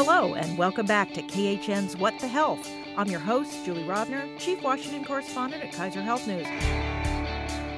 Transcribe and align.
Hello, 0.00 0.36
and 0.36 0.56
welcome 0.56 0.86
back 0.86 1.12
to 1.14 1.22
KHN's 1.22 1.96
What 1.96 2.16
the 2.20 2.28
Health. 2.28 2.70
I'm 2.96 3.08
your 3.08 3.18
host, 3.18 3.64
Julie 3.64 3.82
Rovner, 3.82 4.38
Chief 4.38 4.62
Washington 4.62 5.04
Correspondent 5.04 5.64
at 5.64 5.72
Kaiser 5.72 6.00
Health 6.00 6.24
News. 6.24 6.46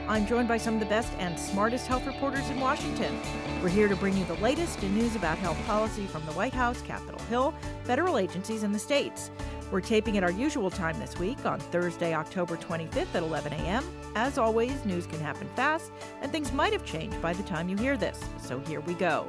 I'm 0.06 0.26
joined 0.26 0.46
by 0.46 0.58
some 0.58 0.74
of 0.74 0.80
the 0.80 0.86
best 0.86 1.10
and 1.18 1.40
smartest 1.40 1.86
health 1.86 2.06
reporters 2.06 2.50
in 2.50 2.60
Washington. 2.60 3.18
We're 3.62 3.70
here 3.70 3.88
to 3.88 3.96
bring 3.96 4.18
you 4.18 4.26
the 4.26 4.34
latest 4.34 4.82
in 4.82 4.94
news 4.94 5.16
about 5.16 5.38
health 5.38 5.56
policy 5.66 6.04
from 6.04 6.26
the 6.26 6.32
White 6.32 6.52
House, 6.52 6.82
Capitol 6.82 7.22
Hill, 7.30 7.54
federal 7.84 8.18
agencies, 8.18 8.64
and 8.64 8.74
the 8.74 8.78
states. 8.78 9.30
We're 9.70 9.80
taping 9.80 10.18
at 10.18 10.22
our 10.22 10.30
usual 10.30 10.68
time 10.68 11.00
this 11.00 11.18
week 11.18 11.46
on 11.46 11.58
Thursday, 11.58 12.12
October 12.12 12.58
25th 12.58 13.14
at 13.14 13.22
11 13.22 13.54
a.m. 13.54 13.82
As 14.14 14.36
always, 14.36 14.84
news 14.84 15.06
can 15.06 15.20
happen 15.20 15.48
fast, 15.56 15.90
and 16.20 16.30
things 16.30 16.52
might 16.52 16.74
have 16.74 16.84
changed 16.84 17.22
by 17.22 17.32
the 17.32 17.44
time 17.44 17.70
you 17.70 17.78
hear 17.78 17.96
this. 17.96 18.20
So 18.42 18.58
here 18.60 18.80
we 18.80 18.92
go. 18.92 19.26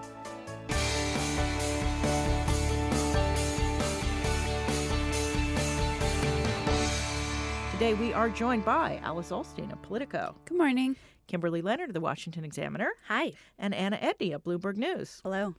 Today 7.82 7.96
we 7.96 8.14
are 8.14 8.30
joined 8.30 8.64
by 8.64 9.00
Alice 9.02 9.32
Ollstein 9.32 9.72
of 9.72 9.82
Politico. 9.82 10.36
Good 10.46 10.56
morning. 10.56 10.96
Kimberly 11.26 11.64
Leonard 11.64 11.90
of 11.90 11.96
the 11.96 12.00
Washington 12.00 12.46
Examiner. 12.46 12.92
Hi. 13.08 13.32
And 13.58 13.74
Anna 13.74 13.98
Edney 13.98 14.36
of 14.36 14.44
Bloomberg 14.44 14.78
News. 14.78 15.20
Hello. 15.24 15.56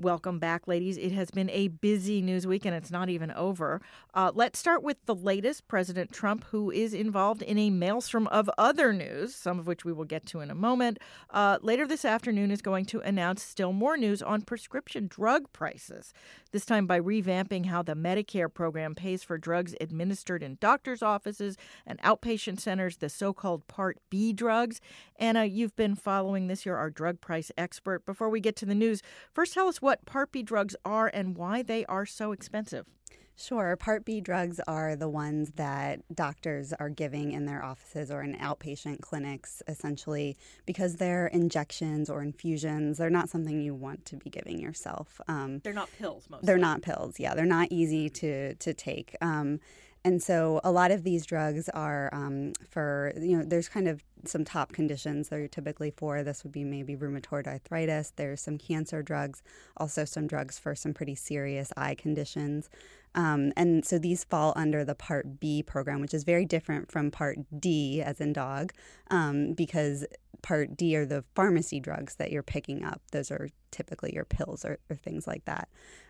Welcome 0.00 0.38
back, 0.38 0.66
ladies. 0.66 0.96
It 0.96 1.12
has 1.12 1.30
been 1.30 1.50
a 1.50 1.68
busy 1.68 2.22
news 2.22 2.46
week 2.46 2.64
and 2.64 2.74
it's 2.74 2.90
not 2.90 3.10
even 3.10 3.30
over. 3.32 3.82
Uh, 4.14 4.32
let's 4.34 4.58
start 4.58 4.82
with 4.82 4.96
the 5.04 5.14
latest 5.14 5.68
President 5.68 6.10
Trump, 6.10 6.44
who 6.44 6.70
is 6.70 6.94
involved 6.94 7.42
in 7.42 7.58
a 7.58 7.68
maelstrom 7.68 8.26
of 8.28 8.48
other 8.56 8.94
news, 8.94 9.34
some 9.34 9.58
of 9.58 9.66
which 9.66 9.84
we 9.84 9.92
will 9.92 10.06
get 10.06 10.24
to 10.24 10.40
in 10.40 10.50
a 10.50 10.54
moment. 10.54 10.98
Uh, 11.28 11.58
later 11.60 11.86
this 11.86 12.06
afternoon, 12.06 12.50
is 12.50 12.62
going 12.62 12.86
to 12.86 13.00
announce 13.00 13.42
still 13.42 13.74
more 13.74 13.98
news 13.98 14.22
on 14.22 14.40
prescription 14.40 15.06
drug 15.06 15.52
prices, 15.52 16.14
this 16.50 16.64
time 16.64 16.86
by 16.86 16.98
revamping 16.98 17.66
how 17.66 17.82
the 17.82 17.94
Medicare 17.94 18.52
program 18.52 18.94
pays 18.94 19.22
for 19.22 19.36
drugs 19.36 19.74
administered 19.82 20.42
in 20.42 20.56
doctors' 20.62 21.02
offices 21.02 21.58
and 21.86 22.00
outpatient 22.00 22.58
centers, 22.58 22.96
the 22.96 23.10
so 23.10 23.34
called 23.34 23.68
Part 23.68 23.98
B 24.08 24.32
drugs. 24.32 24.80
Anna, 25.16 25.44
you've 25.44 25.76
been 25.76 25.94
following 25.94 26.46
this. 26.46 26.64
You're 26.64 26.78
our 26.78 26.88
drug 26.88 27.20
price 27.20 27.52
expert. 27.58 28.06
Before 28.06 28.30
we 28.30 28.40
get 28.40 28.56
to 28.56 28.64
the 28.64 28.74
news, 28.74 29.02
first 29.30 29.52
tell 29.52 29.68
us 29.68 29.82
what 29.82 29.89
what 29.90 30.06
Part 30.06 30.30
B 30.30 30.44
drugs 30.44 30.76
are 30.84 31.10
and 31.12 31.36
why 31.36 31.62
they 31.62 31.84
are 31.86 32.06
so 32.06 32.30
expensive. 32.30 32.86
Sure. 33.34 33.74
Part 33.74 34.04
B 34.04 34.20
drugs 34.20 34.60
are 34.68 34.94
the 34.94 35.08
ones 35.08 35.50
that 35.56 36.02
doctors 36.14 36.72
are 36.74 36.88
giving 36.88 37.32
in 37.32 37.44
their 37.44 37.64
offices 37.64 38.08
or 38.08 38.22
in 38.22 38.36
outpatient 38.36 39.00
clinics, 39.00 39.64
essentially, 39.66 40.36
because 40.64 40.94
they're 40.96 41.26
injections 41.26 42.08
or 42.08 42.22
infusions. 42.22 42.98
They're 42.98 43.10
not 43.10 43.30
something 43.30 43.60
you 43.60 43.74
want 43.74 44.04
to 44.04 44.16
be 44.16 44.30
giving 44.30 44.60
yourself. 44.60 45.20
Um, 45.26 45.58
they're 45.64 45.72
not 45.72 45.88
pills, 45.98 46.28
mostly. 46.30 46.46
They're 46.46 46.58
not 46.58 46.82
pills, 46.82 47.18
yeah. 47.18 47.34
They're 47.34 47.44
not 47.44 47.66
easy 47.72 48.08
to, 48.10 48.54
to 48.54 48.72
take. 48.72 49.16
Um, 49.20 49.58
and 50.04 50.22
so 50.22 50.60
a 50.64 50.70
lot 50.70 50.90
of 50.90 51.04
these 51.04 51.26
drugs 51.26 51.68
are 51.70 52.08
um, 52.12 52.52
for, 52.68 53.12
you 53.20 53.36
know, 53.36 53.44
there's 53.44 53.68
kind 53.68 53.86
of 53.86 54.02
some 54.24 54.44
top 54.44 54.72
conditions 54.72 55.28
they're 55.28 55.48
typically 55.48 55.90
for. 55.90 56.22
This 56.22 56.42
would 56.42 56.52
be 56.52 56.64
maybe 56.64 56.96
rheumatoid 56.96 57.46
arthritis. 57.46 58.12
There's 58.16 58.40
some 58.40 58.56
cancer 58.56 59.02
drugs, 59.02 59.42
also 59.76 60.04
some 60.04 60.26
drugs 60.26 60.58
for 60.58 60.74
some 60.74 60.94
pretty 60.94 61.14
serious 61.14 61.70
eye 61.76 61.94
conditions. 61.94 62.70
Um, 63.14 63.52
and 63.56 63.84
so 63.84 63.98
these 63.98 64.24
fall 64.24 64.52
under 64.56 64.84
the 64.84 64.94
Part 64.94 65.38
B 65.40 65.62
program, 65.62 66.00
which 66.00 66.14
is 66.14 66.24
very 66.24 66.46
different 66.46 66.90
from 66.90 67.10
Part 67.10 67.38
D, 67.58 68.00
as 68.00 68.20
in 68.20 68.32
dog, 68.32 68.72
um, 69.10 69.52
because 69.52 70.06
Part 70.42 70.76
D 70.76 70.96
are 70.96 71.04
the 71.04 71.24
pharmacy 71.34 71.80
drugs 71.80 72.14
that 72.16 72.30
you're 72.30 72.42
picking 72.42 72.84
up. 72.84 73.02
Those 73.12 73.30
are 73.30 73.48
typically 73.70 74.14
your 74.14 74.24
pills 74.24 74.64
or, 74.64 74.78
or 74.88 74.96
things 74.96 75.26
like 75.26 75.44
that. 75.44 75.68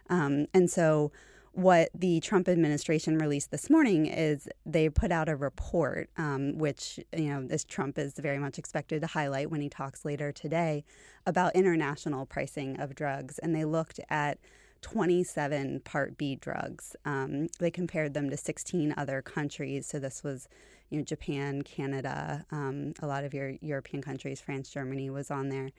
Um, 0.09 0.47
and 0.55 0.71
so 0.71 1.11
what 1.53 1.91
the 1.95 2.21
Trump 2.21 2.49
administration 2.49 3.19
released 3.19 3.51
this 3.51 3.69
morning 3.69 4.07
is 4.07 4.49
they 4.65 4.89
put 4.89 5.11
out 5.11 5.29
a 5.29 5.37
report, 5.37 6.09
um, 6.17 6.59
which 6.59 7.01
you 7.17 7.29
know 7.29 7.45
this 7.45 7.65
Trump 7.65 7.99
is 7.99 8.15
very 8.15 8.39
much 8.39 8.59
expected 8.59 9.01
to 9.01 9.07
highlight 9.09 9.51
when 9.51 9.61
he 9.61 9.69
talks 9.69 10.05
later 10.05 10.31
today 10.31 10.85
about 11.27 11.55
international 11.55 12.25
pricing 12.25 12.79
of 12.79 12.95
drugs, 12.95 13.39
and 13.39 13.55
they 13.55 13.65
looked 13.65 13.99
at 14.09 14.39
27 14.83 15.81
Part 15.81 16.17
B 16.17 16.37
drugs. 16.37 16.95
Um, 17.05 17.49
they 17.59 17.71
compared 17.71 18.15
them 18.15 18.31
to 18.31 18.37
16 18.37 18.95
other 18.97 19.21
countries. 19.21 19.87
So 19.87 19.99
this 19.99 20.23
was, 20.23 20.49
you 20.89 20.99
know, 20.99 21.05
Japan, 21.05 21.63
Canada, 21.63 22.47
um, 22.51 22.95
a 23.01 23.07
lot 23.07 23.25
of 23.25 23.35
your 23.35 23.55
European 23.61 24.03
countries, 24.03 24.41
France, 24.41 24.71
Germany 24.71 25.11
was 25.11 25.31
on 25.31 25.49
there 25.49 25.71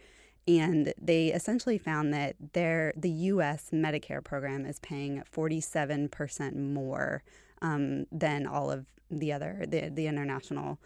and 0.47 0.94
they 1.00 1.28
essentially 1.28 1.78
found 1.78 2.13
that 2.13 2.35
their 2.53 2.94
the 2.96 3.09
U.S. 3.09 3.69
Medicare 3.72 4.24
program 4.24 4.66
is 4.66 4.79
paying 4.79 5.24
47 5.29 6.09
percent 6.09 6.57
more 6.57 7.24
um, 7.62 8.06
than 8.12 8.47
all 8.47 8.72
of 8.72 8.85
the 9.09 9.31
other 9.31 9.66
the 9.68 9.90
the 9.90 10.07
international 10.07 10.79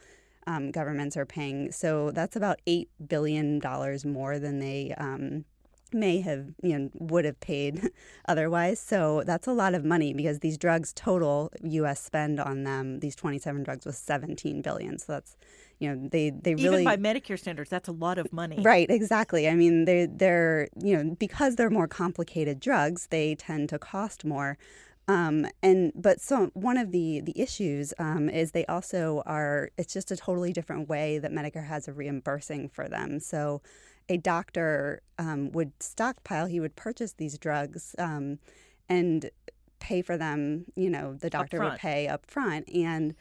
um, 0.47 0.71
governments 0.71 1.17
are 1.17 1.25
paying. 1.25 1.71
So 1.71 2.11
that's 2.11 2.35
about 2.35 2.59
eight 2.67 2.89
billion 3.07 3.59
dollars 3.59 4.05
more 4.05 4.39
than 4.39 4.59
they 4.59 4.93
um, 4.97 5.45
may 5.93 6.21
have 6.21 6.47
you 6.61 6.77
know 6.77 6.89
would 6.95 7.25
have 7.25 7.39
paid 7.39 7.89
otherwise 8.27 8.79
so 8.79 9.23
that's 9.25 9.47
a 9.47 9.53
lot 9.53 9.73
of 9.73 9.85
money 9.85 10.13
because 10.13 10.39
these 10.39 10.57
drugs 10.57 10.91
total 10.93 11.51
us 11.63 11.99
spend 12.01 12.39
on 12.39 12.63
them 12.63 12.99
these 12.99 13.15
27 13.15 13.63
drugs 13.63 13.85
was 13.85 13.97
17 13.97 14.61
billion 14.61 14.97
so 14.97 15.13
that's 15.13 15.37
you 15.79 15.93
know 15.93 16.09
they 16.11 16.29
they 16.29 16.55
really 16.55 16.81
even 16.81 16.83
by 16.83 16.97
medicare 16.97 17.37
standards 17.37 17.69
that's 17.69 17.87
a 17.87 17.91
lot 17.91 18.17
of 18.17 18.31
money 18.31 18.59
right 18.61 18.89
exactly 18.89 19.47
i 19.47 19.53
mean 19.53 19.85
they 19.85 20.05
they're 20.05 20.67
you 20.81 20.95
know 20.95 21.15
because 21.19 21.55
they're 21.55 21.69
more 21.69 21.87
complicated 21.87 22.59
drugs 22.59 23.07
they 23.11 23.35
tend 23.35 23.69
to 23.69 23.77
cost 23.77 24.23
more 24.23 24.57
um, 25.07 25.45
and 25.61 25.91
but 25.95 26.19
so 26.19 26.49
one 26.53 26.77
of 26.77 26.91
the 26.91 27.21
the 27.21 27.39
issues 27.39 27.93
um, 27.99 28.27
is 28.29 28.51
they 28.51 28.65
also 28.65 29.21
are 29.25 29.69
it's 29.77 29.93
just 29.93 30.11
a 30.11 30.17
totally 30.17 30.51
different 30.51 30.89
way 30.89 31.19
that 31.19 31.31
Medicare 31.31 31.67
has 31.67 31.87
of 31.87 31.97
reimbursing 31.97 32.69
for 32.69 32.87
them. 32.87 33.19
So 33.19 33.61
a 34.09 34.17
doctor 34.17 35.01
um, 35.19 35.51
would 35.51 35.71
stockpile, 35.79 36.47
he 36.47 36.59
would 36.59 36.75
purchase 36.75 37.13
these 37.13 37.37
drugs 37.37 37.95
um, 37.99 38.39
and 38.89 39.29
pay 39.79 40.01
for 40.01 40.17
them. 40.17 40.65
You 40.75 40.89
know, 40.89 41.13
the 41.13 41.29
doctor 41.29 41.59
would 41.59 41.77
pay 41.77 42.07
up 42.07 42.25
front, 42.25 42.67
and 42.73 43.13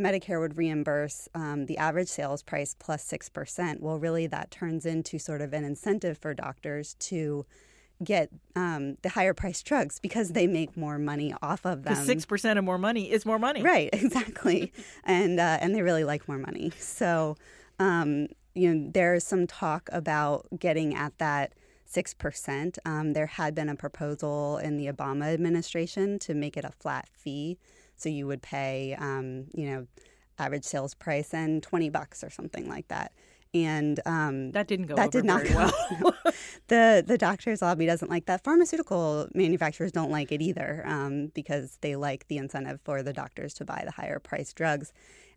Medicare 0.00 0.40
would 0.40 0.56
reimburse 0.56 1.28
um, 1.34 1.66
the 1.66 1.76
average 1.78 2.08
sales 2.08 2.42
price 2.42 2.74
plus 2.78 3.04
6%. 3.10 3.80
Well, 3.80 3.98
really, 3.98 4.26
that 4.28 4.50
turns 4.50 4.86
into 4.86 5.18
sort 5.18 5.40
of 5.40 5.52
an 5.52 5.64
incentive 5.64 6.18
for 6.18 6.34
doctors 6.34 6.94
to 6.94 7.44
get 8.04 8.30
um, 8.54 8.96
the 9.02 9.08
higher 9.08 9.34
priced 9.34 9.66
drugs 9.66 9.98
because 9.98 10.30
they 10.30 10.46
make 10.46 10.76
more 10.76 10.98
money 10.98 11.34
off 11.42 11.66
of 11.66 11.82
them. 11.82 11.96
Six 11.96 12.24
percent 12.24 12.58
of 12.58 12.64
more 12.64 12.78
money 12.78 13.10
is 13.10 13.26
more 13.26 13.40
money, 13.40 13.62
right? 13.62 13.90
Exactly, 14.08 14.72
and 15.04 15.40
uh, 15.40 15.58
and 15.60 15.74
they 15.74 15.82
really 15.82 16.04
like 16.04 16.28
more 16.28 16.38
money. 16.38 16.70
So 16.78 17.36
um, 17.80 18.28
you 18.54 18.74
know, 18.74 18.90
there's 18.92 19.24
some 19.24 19.46
talk 19.46 19.88
about 19.92 20.46
getting 20.58 20.94
at 20.94 21.16
that 21.18 21.54
6%. 21.88 22.78
Um, 22.84 23.12
there 23.12 23.26
had 23.26 23.54
been 23.54 23.68
a 23.68 23.76
proposal 23.76 24.58
in 24.58 24.76
the 24.76 24.86
Obama 24.86 25.32
administration 25.32 26.18
to 26.20 26.34
make 26.34 26.56
it 26.56 26.64
a 26.64 26.72
flat 26.72 27.08
fee. 27.12 27.58
So 27.98 28.08
you 28.08 28.26
would 28.26 28.42
pay, 28.42 28.96
um, 28.98 29.46
you 29.54 29.70
know, 29.70 29.86
average 30.38 30.64
sales 30.64 30.94
price 30.94 31.34
and 31.34 31.62
20 31.62 31.90
bucks 31.90 32.22
or 32.22 32.30
something 32.30 32.68
like 32.68 32.88
that. 32.88 33.12
And 33.54 33.98
um, 34.04 34.52
that 34.52 34.68
didn't 34.68 34.86
go. 34.86 34.94
That 34.94 35.10
did 35.10 35.24
not 35.24 35.44
go 35.44 35.54
well. 35.54 36.16
the 36.68 37.02
the 37.06 37.16
doctors 37.16 37.62
lobby 37.62 37.86
doesn't 37.86 38.10
like 38.10 38.26
that. 38.26 38.44
Pharmaceutical 38.44 39.26
manufacturers 39.34 39.90
don't 39.90 40.10
like 40.10 40.30
it 40.30 40.42
either 40.42 40.82
um, 40.86 41.28
because 41.28 41.78
they 41.80 41.96
like 41.96 42.28
the 42.28 42.36
incentive 42.36 42.80
for 42.84 43.02
the 43.02 43.14
doctors 43.14 43.54
to 43.54 43.64
buy 43.64 43.82
the 43.86 43.90
higher 43.90 44.18
priced 44.18 44.54
drugs. 44.54 44.92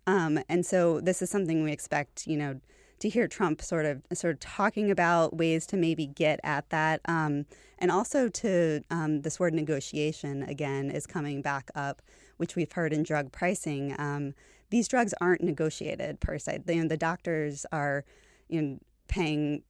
Um, 0.08 0.40
and 0.50 0.66
so 0.66 1.00
this 1.00 1.22
is 1.22 1.30
something 1.30 1.64
we 1.64 1.72
expect, 1.72 2.28
you 2.28 2.36
know, 2.36 2.60
to 3.02 3.10
hear 3.10 3.28
Trump 3.28 3.62
sort 3.62 3.86
of 3.86 4.02
sort 4.14 4.34
of 4.34 4.40
talking 4.40 4.90
about 4.90 5.36
ways 5.36 5.66
to 5.68 5.78
maybe 5.78 6.08
get 6.08 6.40
at 6.44 6.70
that, 6.70 7.02
um, 7.06 7.46
and 7.80 7.92
also 7.92 8.30
to 8.30 8.82
um, 8.90 9.22
this 9.22 9.40
word 9.40 9.54
negotiation 9.54 10.44
again 10.44 10.90
is 10.90 11.06
coming 11.06 11.42
back 11.42 11.70
up, 11.76 12.02
which 12.38 12.56
we've 12.56 12.72
heard 12.72 12.94
in 12.94 13.04
drug 13.04 13.32
pricing. 13.32 13.96
Um, 14.00 14.34
these 14.70 14.88
drugs 14.88 15.14
aren't 15.20 15.44
negotiated 15.44 16.20
per 16.20 16.40
se. 16.40 16.60
The, 16.66 16.88
the 16.88 16.98
doctors 16.98 17.66
are, 17.72 18.06
you 18.48 18.62
know, 18.62 18.80
paying 19.08 19.64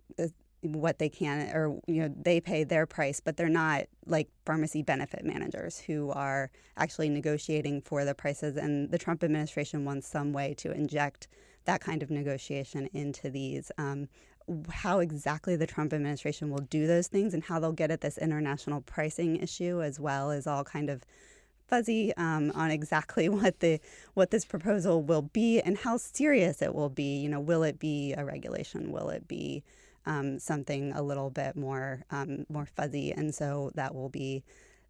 what 0.61 0.99
they 0.99 1.09
can, 1.09 1.49
or 1.55 1.79
you 1.87 2.01
know, 2.01 2.13
they 2.21 2.39
pay 2.39 2.63
their 2.63 2.85
price, 2.85 3.19
but 3.19 3.35
they're 3.35 3.49
not 3.49 3.85
like 4.05 4.29
pharmacy 4.45 4.83
benefit 4.83 5.25
managers 5.25 5.79
who 5.79 6.11
are 6.11 6.51
actually 6.77 7.09
negotiating 7.09 7.81
for 7.81 8.05
the 8.05 8.13
prices. 8.13 8.57
And 8.57 8.91
the 8.91 8.97
Trump 8.97 9.23
administration 9.23 9.85
wants 9.85 10.07
some 10.07 10.33
way 10.33 10.53
to 10.55 10.71
inject 10.71 11.27
that 11.65 11.81
kind 11.81 12.03
of 12.03 12.09
negotiation 12.09 12.89
into 12.93 13.29
these. 13.29 13.71
Um, 13.77 14.07
how 14.69 14.99
exactly 14.99 15.55
the 15.55 15.67
Trump 15.67 15.93
administration 15.93 16.49
will 16.49 16.61
do 16.61 16.87
those 16.87 17.07
things 17.07 17.33
and 17.33 17.43
how 17.43 17.59
they'll 17.59 17.71
get 17.71 17.91
at 17.91 18.01
this 18.01 18.17
international 18.17 18.81
pricing 18.81 19.37
issue 19.37 19.81
as 19.81 19.99
well 19.99 20.31
is 20.31 20.47
all 20.47 20.63
kind 20.63 20.89
of 20.89 21.05
fuzzy 21.67 22.13
um, 22.17 22.51
on 22.53 22.69
exactly 22.69 23.29
what 23.39 23.59
the 23.61 23.79
what 24.13 24.29
this 24.29 24.45
proposal 24.45 25.01
will 25.01 25.21
be 25.21 25.59
and 25.61 25.77
how 25.79 25.97
serious 25.97 26.61
it 26.61 26.75
will 26.75 26.89
be. 26.89 27.17
You 27.17 27.29
know, 27.29 27.39
will 27.39 27.63
it 27.63 27.79
be 27.79 28.13
a 28.13 28.25
regulation? 28.25 28.91
Will 28.91 29.09
it 29.09 29.27
be 29.27 29.63
um, 30.05 30.39
something 30.39 30.91
a 30.93 31.01
little 31.01 31.29
bit 31.29 31.55
more 31.55 32.03
um, 32.11 32.45
more 32.49 32.65
fuzzy? 32.65 33.11
And 33.11 33.33
so 33.33 33.71
that 33.75 33.95
will 33.95 34.09
be 34.09 34.43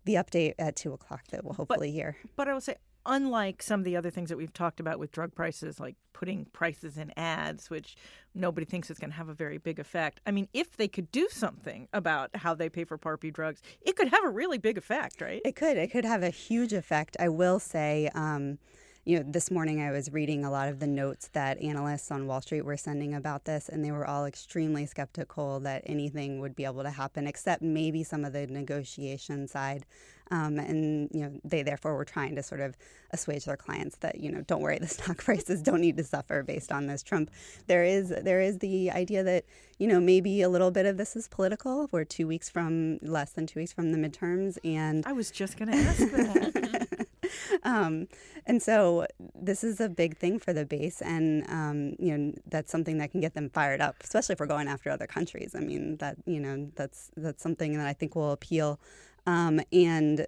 the 0.06 0.16
update 0.16 0.56
at 0.58 0.76
two 0.76 0.94
o'clock 0.94 1.28
that 1.32 1.44
we'll 1.44 1.54
hopefully 1.54 1.90
but, 1.90 1.94
hear. 1.94 2.18
But 2.36 2.48
I 2.48 2.54
will 2.54 2.62
say, 2.62 2.76
unlike 3.06 3.62
some 3.64 3.80
of 3.80 3.84
the 3.84 3.96
other 3.96 4.10
things 4.10 4.30
that 4.30 4.38
we've 4.38 4.54
talked 4.54 4.80
about 4.80 5.00
with 5.00 5.12
drug 5.12 5.34
prices, 5.34 5.80
like 5.80 5.96
putting 6.14 6.46
prices 6.46 6.98
in 6.98 7.12
ads, 7.18 7.70
which 7.70 7.96
nobody 8.36 8.66
thinks 8.66 8.90
is 8.90 9.00
going 9.00 9.10
to 9.10 9.18
have 9.18 9.30
a 9.30 9.34
very 9.34 9.58
big 9.58 9.80
effect. 9.80 10.22
I 10.26 10.32
mean, 10.32 10.48
if 10.54 10.78
they 10.78 10.88
could 10.88 11.12
do 11.12 11.28
something 11.30 11.88
about 11.94 12.30
how 12.36 12.54
they 12.54 12.70
pay 12.70 12.84
for 12.84 12.98
Part 12.98 13.22
B 13.22 13.32
drugs, 13.32 13.62
it 13.82 13.96
could 13.96 14.10
have 14.10 14.24
a 14.24 14.30
really 14.30 14.58
big 14.58 14.78
effect, 14.78 15.22
right? 15.22 15.42
It 15.44 15.56
could. 15.56 15.78
It 15.78 15.92
could 15.92 16.06
have 16.06 16.24
a 16.24 16.30
huge 16.30 16.74
effect. 16.74 17.18
I 17.20 17.30
will 17.30 17.60
say. 17.60 18.10
Um, 18.14 18.60
you 19.04 19.18
know, 19.18 19.26
this 19.28 19.50
morning 19.50 19.82
I 19.82 19.90
was 19.90 20.14
reading 20.14 20.46
a 20.46 20.52
lot 20.52 20.70
of 20.70 20.80
the 20.80 20.86
notes 20.86 21.30
that 21.34 21.60
analysts 21.60 22.12
on 22.12 22.28
Wall 22.28 22.40
Street 22.40 22.64
were 22.64 22.78
sending 22.78 23.16
about 23.16 23.46
this, 23.46 23.68
and 23.68 23.84
they 23.84 23.92
were 23.92 24.06
all 24.06 24.26
extremely 24.26 24.86
skeptical 24.86 25.60
that 25.62 25.82
anything 25.88 26.40
would 26.40 26.56
be 26.56 26.66
able 26.66 26.84
to 26.84 26.92
happen, 26.92 27.26
except 27.26 27.64
maybe 27.64 28.04
some 28.04 28.24
of 28.24 28.34
the 28.34 28.46
negotiation 28.46 29.48
side. 29.48 29.88
Um, 30.32 30.58
and 30.58 31.10
you 31.14 31.22
know, 31.22 31.34
they 31.44 31.62
therefore 31.62 31.96
were 31.96 32.06
trying 32.06 32.36
to 32.36 32.44
sort 32.44 32.62
of 32.62 32.76
assuage 33.12 33.46
their 33.46 33.58
clients 33.58 33.98
that 33.98 34.20
you 34.20 34.32
know, 34.32 34.42
don't 34.42 34.62
worry, 34.62 34.80
the 34.82 34.88
stock 34.88 35.18
prices 35.18 35.62
don't 35.62 35.82
need 35.82 35.98
to 35.98 36.04
suffer 36.04 36.42
based 36.44 36.72
on 36.72 36.88
this. 36.88 37.04
Trump, 37.04 37.30
there 37.68 37.84
is 37.84 38.10
there 38.10 38.42
is 38.42 38.60
the 38.60 38.92
idea 38.92 39.24
that 39.24 39.46
you 39.78 39.88
know 39.88 40.00
maybe 40.00 40.42
a 40.42 40.50
little 40.50 40.72
bit 40.72 40.86
of 40.86 40.98
this 40.98 41.16
is 41.16 41.28
political. 41.28 41.88
We're 41.92 42.06
two 42.06 42.28
weeks 42.28 42.50
from 42.50 42.98
less 43.02 43.32
than 43.32 43.46
two 43.46 43.60
weeks 43.60 43.74
from 43.74 43.92
the 43.92 43.98
midterms, 43.98 44.58
and 44.64 45.06
I 45.06 45.12
was 45.12 45.32
just 45.32 45.58
going 45.58 45.72
to 45.72 45.78
ask 45.78 46.00
that. 46.00 47.08
um, 47.64 48.08
and 48.46 48.62
so 48.62 49.08
this 49.36 49.64
is 49.64 49.80
a 49.80 49.90
big 49.90 50.18
thing 50.18 50.40
for 50.40 50.54
the 50.54 50.66
base, 50.66 51.02
and 51.02 51.46
um, 51.50 51.96
you 52.00 52.18
know 52.18 52.34
that's 52.48 52.72
something 52.72 52.98
that 52.98 53.12
can 53.12 53.22
get 53.22 53.34
them 53.34 53.50
fired 53.50 53.82
up, 53.82 53.98
especially 54.04 54.34
if 54.34 54.40
we're 54.40 54.46
going 54.46 54.68
after 54.68 54.90
other 54.90 55.08
countries. 55.08 55.56
I 55.56 55.60
mean 55.60 55.98
that 55.98 56.18
you 56.26 56.40
know 56.40 56.72
that's 56.76 57.12
that's 57.18 57.44
something 57.44 57.78
that 57.78 57.88
I 57.88 57.94
think 57.94 58.16
will 58.16 58.32
appeal, 58.32 58.80
um, 59.26 59.62
and 59.72 60.26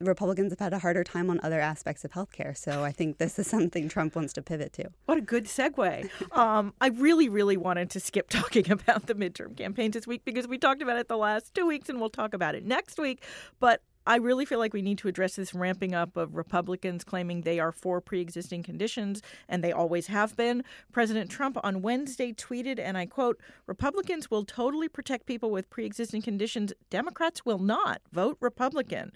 Republicans 0.00 0.50
have 0.50 0.58
had 0.58 0.72
a 0.72 0.78
harder 0.78 1.04
time 1.04 1.30
on 1.30 1.38
other 1.42 1.60
aspects 1.60 2.04
of 2.04 2.12
healthcare. 2.12 2.56
So 2.56 2.82
I 2.82 2.90
think 2.90 3.18
this 3.18 3.38
is 3.38 3.46
something 3.46 3.88
Trump 3.88 4.16
wants 4.16 4.32
to 4.34 4.42
pivot 4.42 4.72
to. 4.74 4.90
What 5.06 5.18
a 5.18 5.20
good 5.20 5.44
segue. 5.44 6.10
Um, 6.36 6.74
I 6.80 6.88
really, 6.88 7.28
really 7.28 7.56
wanted 7.56 7.90
to 7.90 8.00
skip 8.00 8.28
talking 8.30 8.70
about 8.70 9.06
the 9.06 9.14
midterm 9.14 9.56
campaigns 9.56 9.94
this 9.94 10.06
week 10.06 10.24
because 10.24 10.48
we 10.48 10.58
talked 10.58 10.82
about 10.82 10.96
it 10.96 11.08
the 11.08 11.16
last 11.16 11.54
two 11.54 11.66
weeks 11.66 11.88
and 11.88 12.00
we'll 12.00 12.10
talk 12.10 12.34
about 12.34 12.54
it 12.54 12.64
next 12.64 12.98
week. 12.98 13.24
But 13.60 13.82
I 14.06 14.16
really 14.16 14.44
feel 14.44 14.58
like 14.58 14.72
we 14.72 14.82
need 14.82 14.98
to 14.98 15.08
address 15.08 15.36
this 15.36 15.54
ramping 15.54 15.94
up 15.94 16.16
of 16.16 16.34
Republicans 16.34 17.04
claiming 17.04 17.42
they 17.42 17.60
are 17.60 17.72
for 17.72 18.00
pre 18.00 18.20
existing 18.20 18.62
conditions, 18.62 19.22
and 19.48 19.62
they 19.62 19.72
always 19.72 20.08
have 20.08 20.36
been. 20.36 20.64
President 20.92 21.30
Trump 21.30 21.56
on 21.62 21.82
Wednesday 21.82 22.32
tweeted, 22.32 22.78
and 22.80 22.98
I 22.98 23.06
quote 23.06 23.40
Republicans 23.66 24.30
will 24.30 24.44
totally 24.44 24.88
protect 24.88 25.26
people 25.26 25.50
with 25.50 25.70
pre 25.70 25.86
existing 25.86 26.22
conditions, 26.22 26.72
Democrats 26.90 27.44
will 27.44 27.60
not. 27.60 28.00
Vote 28.12 28.36
Republican. 28.40 29.12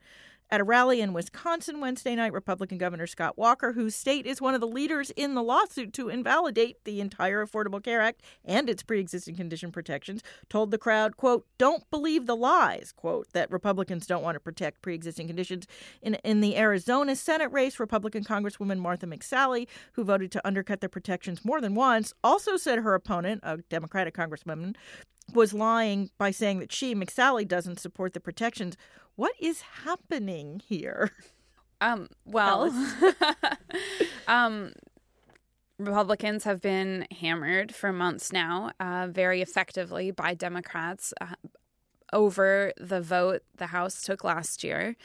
At 0.49 0.61
a 0.61 0.65
rally 0.65 1.01
in 1.01 1.13
Wisconsin 1.13 1.81
Wednesday 1.81 2.15
night, 2.15 2.33
Republican 2.33 2.79
Governor 2.79 3.09
Scott 3.09 3.37
Walker, 3.37 3.73
whose 3.73 3.97
state 3.97 4.27
is 4.27 4.41
one 4.41 4.55
of 4.55 4.61
the 4.61 4.67
leaders 4.69 5.11
in 5.17 5.35
the 5.35 5.43
lawsuit 5.43 5.93
to 5.95 6.09
invalidate 6.09 6.77
the 6.85 7.01
entire 7.01 7.45
Affordable 7.45 7.83
Care 7.83 8.01
Act 8.01 8.23
and 8.45 8.71
its 8.71 8.85
pre-existing 8.85 9.35
condition 9.35 9.73
protections, 9.73 10.23
told 10.49 10.71
the 10.71 10.79
crowd, 10.79 11.17
quote, 11.17 11.45
don't 11.59 11.91
believe 11.91 12.27
the 12.27 12.37
lies, 12.37 12.93
quote, 12.95 13.27
that 13.33 13.51
Republicans 13.51 14.07
don't 14.07 14.23
want 14.23 14.37
to 14.37 14.41
protect 14.41 14.83
pre-existing 14.83 15.27
conditions. 15.27 15.67
In, 16.01 16.15
in 16.23 16.41
the 16.41 16.57
Arizona 16.57 17.17
Senate 17.17 17.51
race, 17.51 17.81
Republican 17.81 18.23
Congresswoman 18.23 18.79
Martha 18.79 19.07
McSally, 19.09 19.67
who 19.95 20.05
voted 20.05 20.31
to 20.31 20.47
undercut 20.47 20.81
the 20.81 20.89
protections 20.89 21.45
more 21.45 21.61
than 21.61 21.75
once, 21.75 22.13
also 22.23 22.57
said 22.57 22.79
her 22.79 22.95
opponent, 22.95 23.41
a 23.43 23.57
Democratic 23.69 24.15
Congresswoman, 24.15 24.77
was 25.33 25.53
lying 25.53 26.11
by 26.19 26.31
saying 26.31 26.61
that 26.61 26.73
she, 26.73 26.95
McSally, 26.95 27.47
doesn't 27.47 27.81
support 27.81 28.13
the 28.13 28.21
protections. 28.21 28.77
What 29.17 29.33
is 29.41 29.63
happening 29.85 30.61
here? 30.67 31.13
Um, 31.81 32.09
well, 32.25 32.73
um, 34.29 34.73
Republicans 35.79 36.45
have 36.45 36.63
been 36.63 37.07
hammered 37.21 37.75
for 37.75 37.93
months 37.93 38.33
now, 38.33 38.71
uh, 38.81 39.09
very 39.11 39.43
effectively 39.43 40.11
by 40.11 40.35
Democrats 40.35 41.13
uh, 41.21 41.35
over 42.13 42.73
the 42.79 43.01
vote 43.01 43.43
the 43.57 43.67
House 43.67 44.03
took 44.03 44.25
last 44.25 44.65
year 44.65 44.97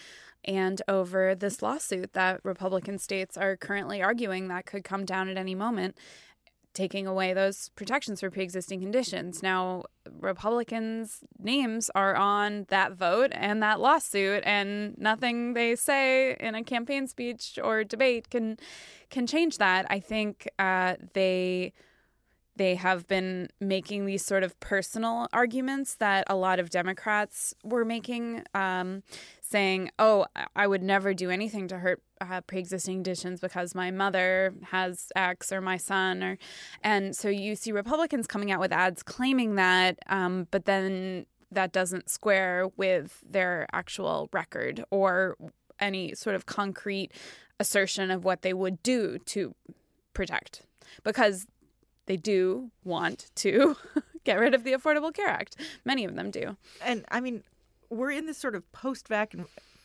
and 0.45 0.81
over 0.87 1.35
this 1.35 1.61
lawsuit 1.61 2.13
that 2.13 2.39
Republican 2.43 2.97
states 2.97 3.37
are 3.37 3.55
currently 3.55 4.01
arguing 4.01 4.47
that 4.47 4.65
could 4.65 4.83
come 4.83 5.05
down 5.05 5.29
at 5.29 5.37
any 5.37 5.55
moment 5.55 5.95
taking 6.73 7.05
away 7.05 7.33
those 7.33 7.69
protections 7.69 8.21
for 8.21 8.29
pre-existing 8.29 8.79
conditions. 8.79 9.43
Now, 9.43 9.83
Republicans' 10.19 11.19
names 11.39 11.91
are 11.95 12.15
on 12.15 12.65
that 12.69 12.93
vote 12.93 13.31
and 13.33 13.61
that 13.61 13.79
lawsuit, 13.79 14.43
and 14.45 14.97
nothing 14.97 15.53
they 15.53 15.75
say 15.75 16.35
in 16.39 16.55
a 16.55 16.63
campaign 16.63 17.07
speech 17.07 17.59
or 17.61 17.83
debate 17.83 18.29
can 18.29 18.57
can 19.09 19.27
change 19.27 19.57
that. 19.57 19.85
I 19.89 19.99
think 19.99 20.47
uh, 20.57 20.95
they 21.13 21.73
they 22.55 22.75
have 22.75 23.07
been 23.07 23.49
making 23.59 24.05
these 24.05 24.25
sort 24.25 24.43
of 24.43 24.59
personal 24.59 25.27
arguments 25.33 25.95
that 25.95 26.25
a 26.27 26.35
lot 26.35 26.59
of 26.59 26.69
Democrats 26.69 27.53
were 27.63 27.85
making, 27.85 28.43
um, 28.53 29.03
saying, 29.41 29.89
"Oh, 29.99 30.25
I 30.55 30.67
would 30.67 30.83
never 30.83 31.13
do 31.13 31.29
anything 31.29 31.67
to 31.69 31.79
hurt 31.79 32.01
uh, 32.21 32.41
pre-existing 32.41 32.97
conditions 32.97 33.39
because 33.39 33.75
my 33.75 33.91
mother 33.91 34.53
has 34.63 35.11
X 35.15 35.51
or 35.51 35.59
my 35.59 35.77
son," 35.77 36.23
or 36.23 36.37
and 36.83 37.15
so 37.15 37.27
you 37.27 37.55
see 37.55 37.71
Republicans 37.71 38.27
coming 38.27 38.51
out 38.51 38.59
with 38.59 38.71
ads 38.71 39.03
claiming 39.03 39.55
that, 39.55 39.99
um, 40.07 40.47
but 40.51 40.65
then 40.65 41.25
that 41.51 41.71
doesn't 41.71 42.09
square 42.09 42.69
with 42.77 43.19
their 43.29 43.67
actual 43.73 44.29
record 44.31 44.83
or 44.89 45.35
any 45.79 46.15
sort 46.15 46.35
of 46.35 46.45
concrete 46.45 47.11
assertion 47.59 48.09
of 48.09 48.23
what 48.23 48.41
they 48.41 48.53
would 48.53 48.81
do 48.83 49.17
to 49.19 49.53
protect 50.13 50.61
because 51.03 51.47
they 52.05 52.17
do 52.17 52.71
want 52.83 53.31
to 53.35 53.75
get 54.23 54.39
rid 54.39 54.53
of 54.53 54.63
the 54.63 54.73
Affordable 54.73 55.13
Care 55.13 55.27
Act. 55.27 55.55
Many 55.85 56.05
of 56.05 56.15
them 56.15 56.31
do. 56.31 56.57
And 56.83 57.05
I 57.11 57.19
mean, 57.19 57.43
we're 57.89 58.11
in 58.11 58.25
this 58.25 58.37
sort 58.37 58.55
of 58.55 58.69
post 58.71 59.07
vac 59.07 59.35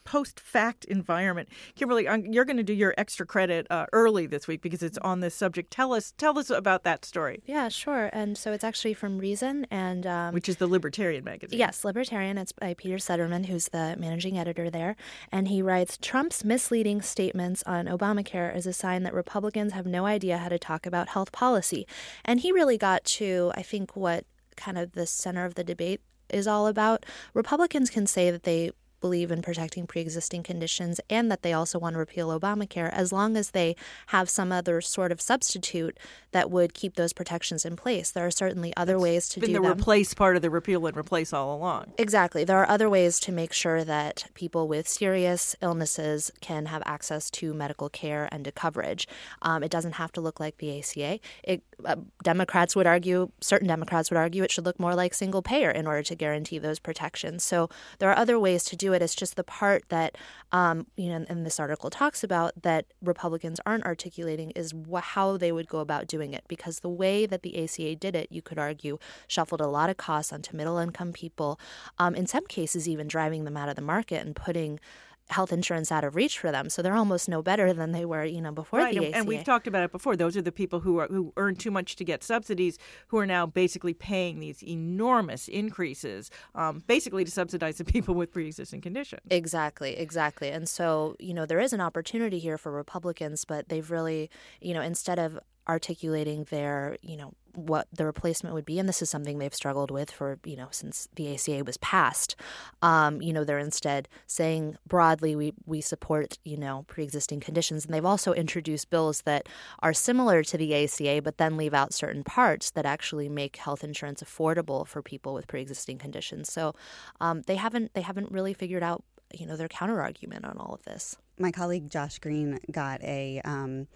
post 0.07 0.41
fact 0.41 0.87
environment. 0.87 1.51
Kimberly, 1.75 2.05
you're 2.05 2.47
going 2.47 2.57
to 2.57 2.63
do 2.63 2.73
your 2.73 2.95
extra 2.97 3.27
credit 3.27 3.67
uh, 3.71 3.87
early 3.93 4.27
this 4.27 4.49
week 4.49 4.63
because 4.63 4.83
it's 4.83 4.97
on 4.99 5.21
this 5.21 5.35
subject. 5.35 5.71
Tell 5.71 5.93
us, 5.93 6.15
tell 6.17 6.39
us 6.39 6.49
about 6.49 6.85
that 6.85 7.05
story. 7.05 7.43
Yeah, 7.45 7.69
sure. 7.69 8.09
And 8.13 8.39
so 8.39 8.53
it's 8.53 8.65
actually 8.65 8.95
from 8.95 9.19
Reason, 9.19 9.67
and 9.71 10.07
um, 10.07 10.33
which 10.33 10.49
is 10.49 10.57
the 10.57 10.67
Libertarian 10.67 11.25
magazine. 11.25 11.59
Yes, 11.59 11.85
Libertarian. 11.85 12.39
It's 12.39 12.53
by 12.53 12.75
Peter 12.75 12.97
Suderman, 12.97 13.47
who's 13.47 13.69
the 13.69 13.97
managing 13.99 14.39
editor 14.39 14.71
there, 14.71 14.97
and 15.31 15.49
he 15.49 15.61
writes 15.61 15.99
Trump's 16.01 16.45
misleading 16.45 17.03
statements 17.03 17.63
on 17.67 17.87
Obamacare 17.87 18.55
is 18.55 18.67
a 18.67 18.73
sign 18.73 19.03
that 19.03 19.15
Republicans 19.15 19.73
have 19.73 19.87
no 19.87 20.07
idea 20.07 20.39
how 20.39 20.49
to 20.49 20.59
talk 20.59 20.87
about 20.87 21.09
health 21.09 21.33
policy, 21.33 21.87
and 22.25 22.41
he 22.41 22.53
really 22.53 22.79
got 22.79 23.05
to, 23.05 23.53
I 23.55 23.63
think, 23.63 23.97
what 23.97 24.25
kind 24.57 24.79
of 24.79 24.93
the 24.93 25.07
center 25.07 25.45
of 25.45 25.55
the 25.55 25.65
debate 25.65 26.01
is 26.31 26.47
all 26.47 26.67
about. 26.67 27.05
Republicans 27.35 27.91
can 27.91 28.07
say 28.07 28.31
that 28.31 28.45
they 28.45 28.71
believe 29.07 29.31
in 29.31 29.41
protecting 29.41 29.87
pre 29.87 30.01
existing 30.01 30.43
conditions 30.43 31.01
and 31.09 31.31
that 31.31 31.43
they 31.43 31.53
also 31.53 31.79
want 31.79 31.95
to 31.95 31.99
repeal 31.99 32.29
Obamacare 32.37 32.91
as 32.91 33.13
long 33.13 33.37
as 33.37 33.53
they 33.53 33.77
have 34.09 34.29
some 34.29 34.51
other 34.51 34.81
sort 34.81 35.13
of 35.13 35.21
substitute 35.21 35.97
that 36.33 36.51
would 36.51 36.75
keep 36.75 36.97
those 36.97 37.13
protections 37.13 37.65
in 37.65 37.77
place. 37.77 38.11
There 38.11 38.27
are 38.27 38.33
certainly 38.33 38.73
other 38.77 38.95
That's 38.95 39.03
ways 39.03 39.29
to 39.29 39.41
been 39.41 39.51
do 39.51 39.55
the 39.55 39.63
them. 39.63 39.79
replace 39.79 40.13
part 40.13 40.35
of 40.35 40.43
the 40.43 40.51
repeal 40.51 40.85
and 40.87 40.97
replace 40.97 41.33
all 41.33 41.57
along. 41.57 41.93
Exactly. 41.99 42.43
There 42.43 42.59
are 42.59 42.69
other 42.69 42.91
ways 42.91 43.21
to 43.21 43.31
make 43.31 43.53
sure 43.53 43.85
that 43.85 44.25
people 44.35 44.67
with 44.67 44.89
serious 44.89 45.55
illnesses 45.63 46.33
can 46.41 46.67
have 46.67 46.83
access 46.85 47.31
to 47.39 47.55
medical 47.55 47.89
care 47.89 48.29
and 48.33 48.45
to 48.45 48.51
coverage. 48.51 49.07
Um, 49.43 49.63
it 49.63 49.71
doesn't 49.71 49.93
have 50.03 50.11
to 50.13 50.21
look 50.21 50.41
like 50.41 50.59
the 50.59 50.81
ACA. 50.81 51.21
It, 51.45 51.63
uh, 51.85 51.97
Democrats 52.25 52.75
would 52.75 52.89
argue, 52.89 53.31
certain 53.41 53.69
Democrats 53.69 54.11
would 54.11 54.19
argue, 54.19 54.43
it 54.43 54.51
should 54.51 54.67
look 54.67 54.81
more 54.81 54.97
like 54.97 55.15
single 55.15 55.43
payer 55.43 55.71
in 55.71 55.87
order 55.87 56.03
to 56.03 56.15
guarantee 56.17 56.59
those 56.59 56.81
protections. 56.81 57.45
So 57.45 57.71
there 58.01 58.11
are 58.11 58.19
other 58.19 58.37
ways 58.41 58.65
to 58.65 58.77
do 58.77 58.93
it. 58.93 58.96
But 58.97 59.03
it's 59.03 59.15
just 59.15 59.37
the 59.37 59.45
part 59.45 59.91
that, 59.91 60.17
um, 60.53 60.87
you 60.97 61.11
know, 61.11 61.27
and 61.29 61.45
this 61.45 61.61
article 61.61 61.91
talks 61.91 62.25
about 62.25 62.63
that 62.63 62.87
Republicans 63.03 63.61
aren't 63.67 63.85
articulating 63.85 64.53
is 64.53 64.73
wh- 64.91 65.03
how 65.03 65.37
they 65.37 65.53
would 65.53 65.69
go 65.69 65.81
about 65.81 66.07
doing 66.07 66.33
it. 66.33 66.45
Because 66.49 66.81
the 66.81 66.89
way 66.89 67.27
that 67.27 67.43
the 67.43 67.63
ACA 67.63 67.95
did 67.95 68.17
it, 68.17 68.29
you 68.33 68.41
could 68.41 68.59
argue, 68.59 68.97
shuffled 69.29 69.61
a 69.61 69.67
lot 69.67 69.91
of 69.91 69.99
costs 69.99 70.33
onto 70.33 70.57
middle 70.57 70.79
income 70.79 71.13
people, 71.13 71.61
um, 71.99 72.15
in 72.15 72.27
some 72.27 72.47
cases, 72.47 72.89
even 72.89 73.07
driving 73.07 73.45
them 73.45 73.55
out 73.55 73.69
of 73.69 73.77
the 73.77 73.83
market 73.83 74.25
and 74.25 74.35
putting 74.35 74.81
health 75.29 75.53
insurance 75.53 75.91
out 75.91 76.05
of 76.05 76.15
reach 76.15 76.39
for 76.39 76.53
them. 76.53 76.71
So 76.71 76.83
they're 76.83 76.95
almost 76.95 77.29
no 77.29 77.43
better 77.43 77.73
than 77.73 77.93
they 77.93 78.05
were, 78.05 78.25
you 78.25 78.41
know, 78.41 78.53
before 78.53 78.81
right, 78.81 78.95
the 78.95 79.09
ACA. 79.09 79.17
and 79.17 79.29
we've 79.29 79.45
talked 79.45 79.67
about 79.67 79.83
it 79.83 79.93
before. 79.93 80.17
Those 80.17 80.37
are 80.37 80.43
the 80.43 80.53
people 80.53 80.81
who 80.81 80.99
are 80.99 81.09
who 81.09 81.33
earn 81.37 81.57
too 81.57 81.71
much 81.71 81.97
to 81.97 82.05
get 82.05 82.23
subsidies, 82.23 82.79
who 83.09 83.19
are 83.19 83.27
now 83.27 83.47
basically 83.47 83.95
paying 83.95 84.41
these 84.41 84.63
enormous 84.63 85.49
increases, 85.49 86.31
um, 86.55 86.83
basically 86.87 87.25
to 87.25 87.31
subsidize 87.31 87.79
the 87.79 87.85
people 87.85 88.15
with 88.15 88.33
pre-existing 88.33 88.81
conditions. 88.81 89.23
Exactly, 89.31 89.97
exactly. 89.97 90.51
And 90.51 90.69
so, 90.69 91.17
you 91.19 91.35
know, 91.35 91.47
there 91.47 91.61
is 91.61 91.73
an 91.73 91.81
opportunity 91.81 92.39
here 92.39 92.59
for 92.59 92.71
Republicans, 92.71 93.45
but 93.45 93.69
they've 93.69 93.91
really, 93.91 94.31
you 94.61 94.75
know, 94.75 94.83
instead 94.83 95.19
of 95.19 95.39
articulating 95.69 96.45
their, 96.45 96.97
you 97.03 97.17
know, 97.17 97.33
what 97.57 97.89
the 97.93 98.05
replacement 98.05 98.55
would 98.55 98.65
be, 98.65 98.79
and 98.79 98.89
this 98.89 99.03
is 99.03 99.11
something 99.11 99.39
they've 99.39 99.55
struggled 99.55 99.91
with 99.91 100.11
for 100.11 100.39
you 100.45 100.57
know 100.57 100.69
since 100.71 101.09
the 101.17 101.35
ACA 101.35 101.65
was 101.65 101.77
passed. 101.79 102.37
Um, 102.83 103.23
you 103.23 103.33
know, 103.33 103.45
they're 103.45 103.59
instead 103.59 104.09
saying 104.27 104.77
broadly 104.87 105.35
we 105.35 105.55
we 105.65 105.81
support 105.81 106.39
you 106.45 106.57
know 106.57 106.85
pre-existing 106.87 107.41
conditions, 107.41 107.85
and 107.85 107.95
they've 107.95 108.05
also 108.05 108.33
introduced 108.33 108.91
bills 108.91 109.23
that 109.23 109.49
are 109.81 109.95
similar 109.95 110.43
to 110.43 110.59
the 110.59 110.75
ACA, 110.85 111.21
but 111.23 111.39
then 111.39 111.57
leave 111.57 111.75
out 111.75 111.95
certain 111.95 112.25
parts 112.25 112.71
that 112.71 112.87
actually 112.87 113.29
make 113.29 113.57
health 113.57 113.83
insurance 113.83 114.23
affordable 114.23 114.87
for 114.87 115.03
people 115.03 115.35
with 115.35 115.47
pre-existing 115.47 115.99
conditions. 115.99 116.53
So 116.53 116.75
um, 117.21 117.43
they 117.47 117.57
haven't 117.57 117.95
they 117.95 118.03
haven't 118.03 118.31
really 118.31 118.55
figured 118.55 118.83
out 118.83 119.03
you 119.33 119.47
know 119.47 119.57
their 119.57 119.69
counter 119.69 120.01
argument 120.01 120.45
on 120.45 120.57
all 120.59 120.75
of 120.75 120.83
this. 120.85 121.17
My 121.39 121.51
colleague 121.51 121.91
Josh 121.91 122.19
Green 122.19 122.59
got 122.71 123.03
a 123.03 123.41
um, 123.45 123.89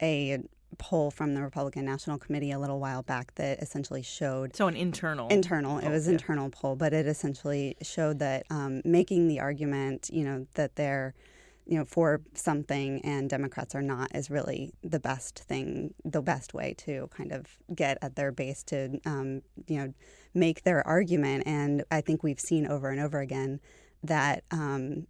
a 0.00 0.42
poll 0.78 1.10
from 1.10 1.34
the 1.34 1.42
Republican 1.42 1.84
National 1.84 2.18
Committee 2.18 2.50
a 2.52 2.58
little 2.58 2.80
while 2.80 3.02
back 3.02 3.34
that 3.36 3.60
essentially 3.60 4.02
showed 4.02 4.56
so 4.56 4.66
an 4.66 4.76
internal 4.76 5.28
internal 5.28 5.78
it 5.78 5.88
was 5.88 6.06
yeah. 6.06 6.14
internal 6.14 6.50
poll, 6.50 6.76
but 6.76 6.92
it 6.92 7.06
essentially 7.06 7.76
showed 7.82 8.18
that 8.18 8.44
um, 8.50 8.82
making 8.84 9.28
the 9.28 9.40
argument 9.40 10.10
you 10.12 10.24
know 10.24 10.46
that 10.54 10.76
they're 10.76 11.14
you 11.66 11.78
know 11.78 11.84
for 11.84 12.20
something 12.34 13.00
and 13.04 13.30
Democrats 13.30 13.74
are 13.74 13.82
not 13.82 14.14
is 14.14 14.30
really 14.30 14.72
the 14.82 15.00
best 15.00 15.38
thing, 15.40 15.94
the 16.04 16.22
best 16.22 16.54
way 16.54 16.74
to 16.78 17.08
kind 17.16 17.32
of 17.32 17.46
get 17.74 17.98
at 18.02 18.16
their 18.16 18.32
base 18.32 18.62
to 18.64 18.98
um, 19.06 19.42
you 19.66 19.78
know 19.78 19.94
make 20.34 20.64
their 20.64 20.86
argument. 20.86 21.44
And 21.46 21.84
I 21.90 22.00
think 22.00 22.22
we've 22.22 22.40
seen 22.40 22.66
over 22.66 22.88
and 22.88 23.00
over 23.00 23.20
again 23.20 23.60
that 24.02 24.44
um, 24.50 25.06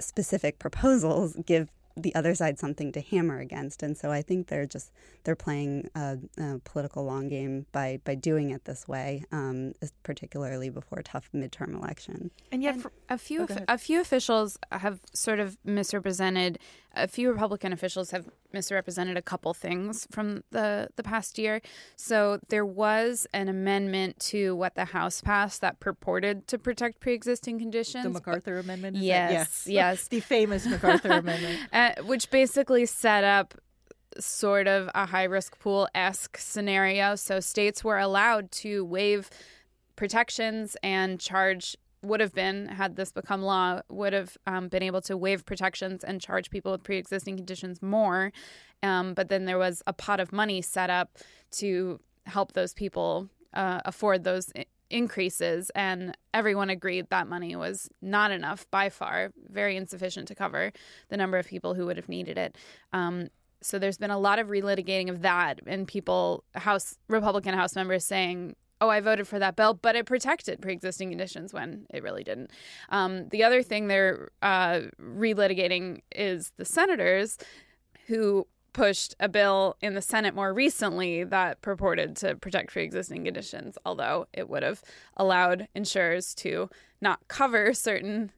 specific 0.00 0.58
proposals 0.58 1.36
give 1.46 1.68
the 1.96 2.14
other 2.14 2.34
side 2.34 2.58
something 2.58 2.92
to 2.92 3.00
hammer 3.00 3.38
against. 3.38 3.82
And 3.82 3.96
so 3.96 4.10
I 4.10 4.22
think 4.22 4.48
they're 4.48 4.66
just 4.66 4.92
they're 5.24 5.36
playing 5.36 5.88
a, 5.94 6.18
a 6.38 6.58
political 6.64 7.04
long 7.04 7.28
game 7.28 7.66
by 7.72 8.00
by 8.04 8.14
doing 8.14 8.50
it 8.50 8.64
this 8.64 8.88
way, 8.88 9.24
um, 9.32 9.72
particularly 10.02 10.70
before 10.70 10.98
a 10.98 11.02
tough 11.02 11.28
midterm 11.34 11.74
election. 11.74 12.30
And 12.50 12.62
yet, 12.62 12.74
and 12.74 12.86
a 13.08 13.18
few 13.18 13.46
oh, 13.48 13.56
a 13.68 13.78
few 13.78 14.00
officials 14.00 14.58
have 14.70 15.00
sort 15.12 15.40
of 15.40 15.56
misrepresented. 15.64 16.58
A 16.94 17.08
few 17.08 17.30
Republican 17.30 17.72
officials 17.72 18.10
have 18.10 18.28
misrepresented 18.52 19.16
a 19.16 19.22
couple 19.22 19.54
things 19.54 20.06
from 20.10 20.42
the 20.50 20.88
the 20.96 21.02
past 21.02 21.38
year. 21.38 21.60
So 21.96 22.38
there 22.48 22.66
was 22.66 23.26
an 23.32 23.48
amendment 23.48 24.18
to 24.30 24.54
what 24.54 24.74
the 24.74 24.86
House 24.86 25.20
passed 25.20 25.60
that 25.60 25.80
purported 25.80 26.46
to 26.48 26.58
protect 26.58 27.00
pre-existing 27.00 27.58
conditions. 27.58 28.04
The 28.04 28.10
MacArthur 28.10 28.58
Amendment. 28.58 28.96
Yes, 28.96 29.32
yes, 29.32 29.66
yes, 29.66 30.08
the 30.08 30.20
famous 30.20 30.66
MacArthur 30.66 31.12
Amendment, 31.12 31.60
uh, 31.72 31.92
which 32.04 32.30
basically 32.30 32.86
set 32.86 33.24
up 33.24 33.54
sort 34.18 34.66
of 34.66 34.90
a 34.94 35.06
high 35.06 35.24
risk 35.24 35.58
pool 35.58 35.88
esque 35.94 36.36
scenario. 36.38 37.14
So 37.14 37.40
states 37.40 37.82
were 37.82 37.98
allowed 37.98 38.50
to 38.52 38.84
waive 38.84 39.30
protections 39.96 40.76
and 40.82 41.20
charge 41.20 41.76
would 42.02 42.20
have 42.20 42.34
been 42.34 42.66
had 42.66 42.96
this 42.96 43.12
become 43.12 43.42
law 43.42 43.80
would 43.88 44.12
have 44.12 44.36
um, 44.46 44.68
been 44.68 44.82
able 44.82 45.00
to 45.02 45.16
waive 45.16 45.44
protections 45.44 46.02
and 46.04 46.20
charge 46.20 46.50
people 46.50 46.72
with 46.72 46.82
pre-existing 46.82 47.36
conditions 47.36 47.80
more. 47.82 48.32
Um, 48.82 49.14
but 49.14 49.28
then 49.28 49.44
there 49.44 49.58
was 49.58 49.82
a 49.86 49.92
pot 49.92 50.20
of 50.20 50.32
money 50.32 50.60
set 50.60 50.90
up 50.90 51.18
to 51.52 52.00
help 52.26 52.52
those 52.52 52.74
people 52.74 53.28
uh, 53.54 53.80
afford 53.84 54.24
those 54.24 54.52
increases. 54.90 55.70
And 55.74 56.16
everyone 56.34 56.70
agreed 56.70 57.08
that 57.10 57.26
money 57.28 57.56
was 57.56 57.88
not 58.00 58.30
enough 58.30 58.70
by 58.70 58.88
far 58.90 59.32
very 59.48 59.76
insufficient 59.76 60.28
to 60.28 60.34
cover 60.34 60.72
the 61.08 61.16
number 61.16 61.38
of 61.38 61.46
people 61.46 61.74
who 61.74 61.86
would 61.86 61.96
have 61.96 62.08
needed 62.08 62.36
it. 62.36 62.56
Um, 62.92 63.28
so 63.62 63.78
there's 63.78 63.98
been 63.98 64.10
a 64.10 64.18
lot 64.18 64.38
of 64.38 64.48
relitigating 64.48 65.08
of 65.08 65.22
that 65.22 65.60
and 65.66 65.86
people 65.86 66.42
house 66.54 66.98
republican 67.06 67.54
house 67.54 67.76
members 67.76 68.04
saying 68.04 68.56
oh 68.82 68.90
i 68.90 69.00
voted 69.00 69.26
for 69.26 69.38
that 69.38 69.56
bill 69.56 69.74
but 69.74 69.96
it 69.96 70.04
protected 70.06 70.60
pre-existing 70.60 71.08
conditions 71.08 71.52
when 71.52 71.86
it 71.90 72.02
really 72.02 72.24
didn't. 72.24 72.50
Um, 72.88 73.28
the 73.28 73.44
other 73.44 73.62
thing 73.62 73.88
they're 73.88 74.30
uh, 74.42 74.80
relitigating 75.00 76.00
is 76.14 76.52
the 76.56 76.64
senators 76.64 77.38
who 78.06 78.46
pushed 78.72 79.14
a 79.20 79.28
bill 79.28 79.76
in 79.82 79.94
the 79.94 80.00
Senate 80.00 80.34
more 80.34 80.54
recently 80.54 81.24
that 81.24 81.60
purported 81.60 82.16
to 82.16 82.36
protect 82.36 82.72
pre-existing 82.72 83.24
conditions, 83.24 83.76
although 83.84 84.26
it 84.32 84.48
would 84.48 84.62
have 84.62 84.82
allowed 85.16 85.68
insurers 85.74 86.34
to 86.34 86.70
not 87.00 87.20
cover 87.28 87.74
certain 87.74 88.32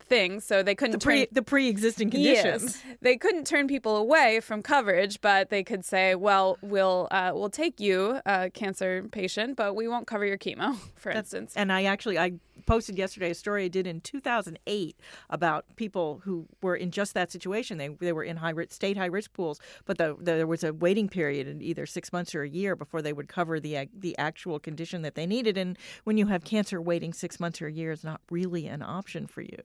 things, 0.00 0.44
so 0.44 0.62
they 0.62 0.74
couldn't 0.74 0.92
the 0.92 1.04
pre 1.04 1.26
turn, 1.26 1.26
the 1.32 1.42
pre-existing 1.42 2.10
conditions. 2.10 2.62
Yes, 2.62 2.96
they 3.00 3.16
couldn't 3.16 3.46
turn 3.46 3.66
people 3.68 3.96
away 3.96 4.40
from 4.40 4.62
coverage, 4.62 5.20
but 5.20 5.50
they 5.50 5.62
could 5.62 5.84
say, 5.84 6.14
"Well, 6.14 6.58
we'll 6.62 7.08
uh, 7.10 7.32
we'll 7.34 7.50
take 7.50 7.80
you, 7.80 8.20
a 8.26 8.50
cancer 8.50 9.06
patient, 9.10 9.56
but 9.56 9.74
we 9.74 9.88
won't 9.88 10.06
cover 10.06 10.24
your 10.24 10.38
chemo, 10.38 10.76
for 10.96 11.12
That's, 11.12 11.32
instance." 11.32 11.54
And 11.56 11.72
I 11.72 11.84
actually 11.84 12.18
I 12.18 12.32
posted 12.68 12.98
yesterday 12.98 13.30
a 13.30 13.34
story 13.34 13.64
I 13.64 13.68
did 13.68 13.86
in 13.86 14.02
2008 14.02 14.96
about 15.30 15.64
people 15.76 16.20
who 16.24 16.46
were 16.62 16.76
in 16.76 16.90
just 16.90 17.14
that 17.14 17.32
situation. 17.32 17.78
They 17.78 17.88
they 17.88 18.12
were 18.12 18.22
in 18.22 18.36
high 18.36 18.52
state 18.68 18.96
high 18.96 19.06
risk 19.06 19.32
pools, 19.32 19.58
but 19.86 19.98
the, 19.98 20.14
the, 20.18 20.32
there 20.34 20.46
was 20.46 20.62
a 20.62 20.72
waiting 20.72 21.08
period 21.08 21.48
in 21.48 21.62
either 21.62 21.86
six 21.86 22.12
months 22.12 22.34
or 22.34 22.42
a 22.42 22.48
year 22.48 22.76
before 22.76 23.00
they 23.02 23.12
would 23.12 23.28
cover 23.28 23.58
the 23.58 23.88
the 23.98 24.16
actual 24.18 24.58
condition 24.58 25.02
that 25.02 25.14
they 25.14 25.26
needed. 25.26 25.56
And 25.56 25.78
when 26.04 26.18
you 26.18 26.26
have 26.26 26.44
cancer, 26.44 26.80
waiting 26.80 27.12
six 27.12 27.40
months 27.40 27.62
or 27.62 27.66
a 27.66 27.72
year 27.72 27.90
is 27.90 28.04
not 28.04 28.20
really 28.30 28.66
an 28.66 28.82
option 28.82 29.26
for 29.26 29.40
you. 29.40 29.62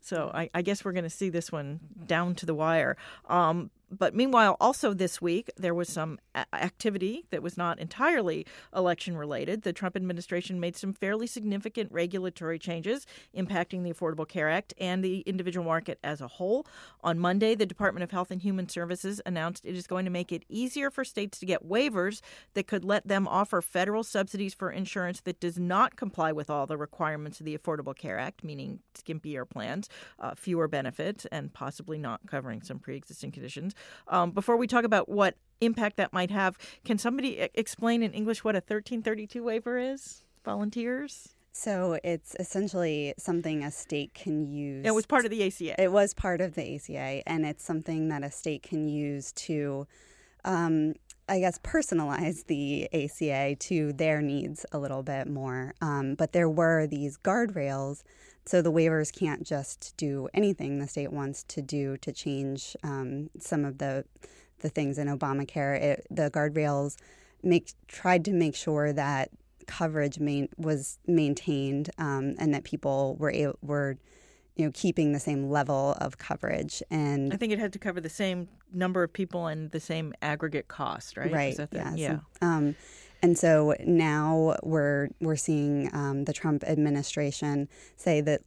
So 0.00 0.30
I, 0.34 0.50
I 0.54 0.62
guess 0.62 0.84
we're 0.84 0.92
going 0.92 1.04
to 1.04 1.10
see 1.10 1.30
this 1.30 1.50
one 1.50 1.80
down 2.06 2.34
to 2.36 2.46
the 2.46 2.54
wire. 2.54 2.96
Um, 3.28 3.70
but 3.98 4.14
meanwhile, 4.14 4.56
also 4.60 4.92
this 4.92 5.20
week, 5.20 5.50
there 5.56 5.74
was 5.74 5.88
some 5.88 6.18
activity 6.52 7.24
that 7.30 7.42
was 7.42 7.56
not 7.56 7.78
entirely 7.78 8.46
election 8.74 9.16
related. 9.16 9.62
The 9.62 9.72
Trump 9.72 9.96
administration 9.96 10.60
made 10.60 10.76
some 10.76 10.92
fairly 10.92 11.26
significant 11.26 11.92
regulatory 11.92 12.58
changes 12.58 13.06
impacting 13.36 13.82
the 13.84 13.92
Affordable 13.92 14.28
Care 14.28 14.50
Act 14.50 14.74
and 14.78 15.04
the 15.04 15.20
individual 15.20 15.64
market 15.64 15.98
as 16.02 16.20
a 16.20 16.28
whole. 16.28 16.66
On 17.02 17.18
Monday, 17.18 17.54
the 17.54 17.66
Department 17.66 18.02
of 18.04 18.10
Health 18.10 18.30
and 18.30 18.42
Human 18.42 18.68
Services 18.68 19.20
announced 19.26 19.64
it 19.64 19.76
is 19.76 19.86
going 19.86 20.04
to 20.04 20.10
make 20.10 20.32
it 20.32 20.44
easier 20.48 20.90
for 20.90 21.04
states 21.04 21.38
to 21.38 21.46
get 21.46 21.68
waivers 21.68 22.20
that 22.54 22.66
could 22.66 22.84
let 22.84 23.06
them 23.06 23.28
offer 23.28 23.60
federal 23.60 24.02
subsidies 24.02 24.54
for 24.54 24.70
insurance 24.70 25.20
that 25.22 25.40
does 25.40 25.58
not 25.58 25.96
comply 25.96 26.32
with 26.32 26.50
all 26.50 26.66
the 26.66 26.76
requirements 26.76 27.40
of 27.40 27.46
the 27.46 27.56
Affordable 27.56 27.96
Care 27.96 28.18
Act, 28.18 28.44
meaning 28.44 28.80
skimpier 28.94 29.48
plans, 29.48 29.88
uh, 30.18 30.34
fewer 30.34 30.68
benefits, 30.68 31.26
and 31.26 31.52
possibly 31.52 31.98
not 31.98 32.20
covering 32.26 32.62
some 32.62 32.78
pre 32.78 32.96
existing 32.96 33.32
conditions. 33.32 33.74
Um, 34.08 34.30
before 34.30 34.56
we 34.56 34.66
talk 34.66 34.84
about 34.84 35.08
what 35.08 35.36
impact 35.60 35.96
that 35.96 36.12
might 36.12 36.30
have, 36.30 36.58
can 36.84 36.98
somebody 36.98 37.48
explain 37.54 38.02
in 38.02 38.12
English 38.12 38.44
what 38.44 38.54
a 38.54 38.58
1332 38.58 39.42
waiver 39.42 39.78
is? 39.78 40.22
Volunteers? 40.44 41.34
So 41.56 41.98
it's 42.02 42.34
essentially 42.40 43.14
something 43.16 43.62
a 43.62 43.70
state 43.70 44.12
can 44.12 44.44
use. 44.50 44.84
It 44.84 44.92
was 44.92 45.06
part 45.06 45.24
of 45.24 45.30
the 45.30 45.46
ACA. 45.46 45.80
It 45.80 45.92
was 45.92 46.12
part 46.12 46.40
of 46.40 46.56
the 46.56 46.74
ACA, 46.74 47.22
and 47.28 47.46
it's 47.46 47.64
something 47.64 48.08
that 48.08 48.24
a 48.24 48.30
state 48.30 48.64
can 48.64 48.88
use 48.88 49.30
to, 49.32 49.86
um, 50.44 50.94
I 51.28 51.38
guess, 51.38 51.58
personalize 51.58 52.46
the 52.46 52.88
ACA 52.92 53.54
to 53.54 53.92
their 53.92 54.20
needs 54.20 54.66
a 54.72 54.78
little 54.78 55.04
bit 55.04 55.28
more. 55.28 55.74
Um, 55.80 56.16
but 56.16 56.32
there 56.32 56.50
were 56.50 56.88
these 56.88 57.16
guardrails 57.18 58.02
so 58.46 58.60
the 58.60 58.72
waivers 58.72 59.12
can't 59.12 59.42
just 59.44 59.94
do 59.96 60.28
anything 60.34 60.78
the 60.78 60.86
state 60.86 61.12
wants 61.12 61.42
to 61.44 61.62
do 61.62 61.96
to 61.98 62.12
change 62.12 62.76
um, 62.82 63.30
some 63.38 63.64
of 63.64 63.78
the 63.78 64.04
the 64.60 64.68
things 64.68 64.98
in 64.98 65.08
Obamacare. 65.08 65.80
It, 65.80 66.06
the 66.10 66.30
guardrails 66.30 66.96
make 67.42 67.72
tried 67.88 68.24
to 68.26 68.32
make 68.32 68.54
sure 68.54 68.92
that 68.92 69.30
coverage 69.66 70.18
main, 70.18 70.48
was 70.56 70.98
maintained 71.06 71.90
um, 71.98 72.34
and 72.38 72.54
that 72.54 72.64
people 72.64 73.16
were 73.18 73.30
able, 73.30 73.58
were 73.62 73.96
you 74.56 74.64
know 74.64 74.70
keeping 74.74 75.12
the 75.12 75.20
same 75.20 75.50
level 75.50 75.96
of 76.00 76.18
coverage 76.18 76.82
and 76.90 77.32
I 77.32 77.36
think 77.36 77.52
it 77.52 77.58
had 77.58 77.72
to 77.72 77.78
cover 77.78 78.00
the 78.00 78.08
same 78.08 78.48
number 78.72 79.02
of 79.02 79.12
people 79.12 79.46
and 79.46 79.70
the 79.70 79.80
same 79.80 80.12
aggregate 80.22 80.68
cost, 80.68 81.16
right? 81.16 81.32
Right. 81.32 81.56
The, 81.56 81.68
yes. 81.72 81.98
Yeah. 81.98 82.18
Um, 82.42 82.76
and 83.24 83.38
so 83.38 83.74
now 83.82 84.54
we're 84.62 85.08
we're 85.18 85.34
seeing 85.34 85.88
um, 85.94 86.24
the 86.24 86.34
Trump 86.34 86.62
administration 86.62 87.70
say 87.96 88.20
that 88.20 88.42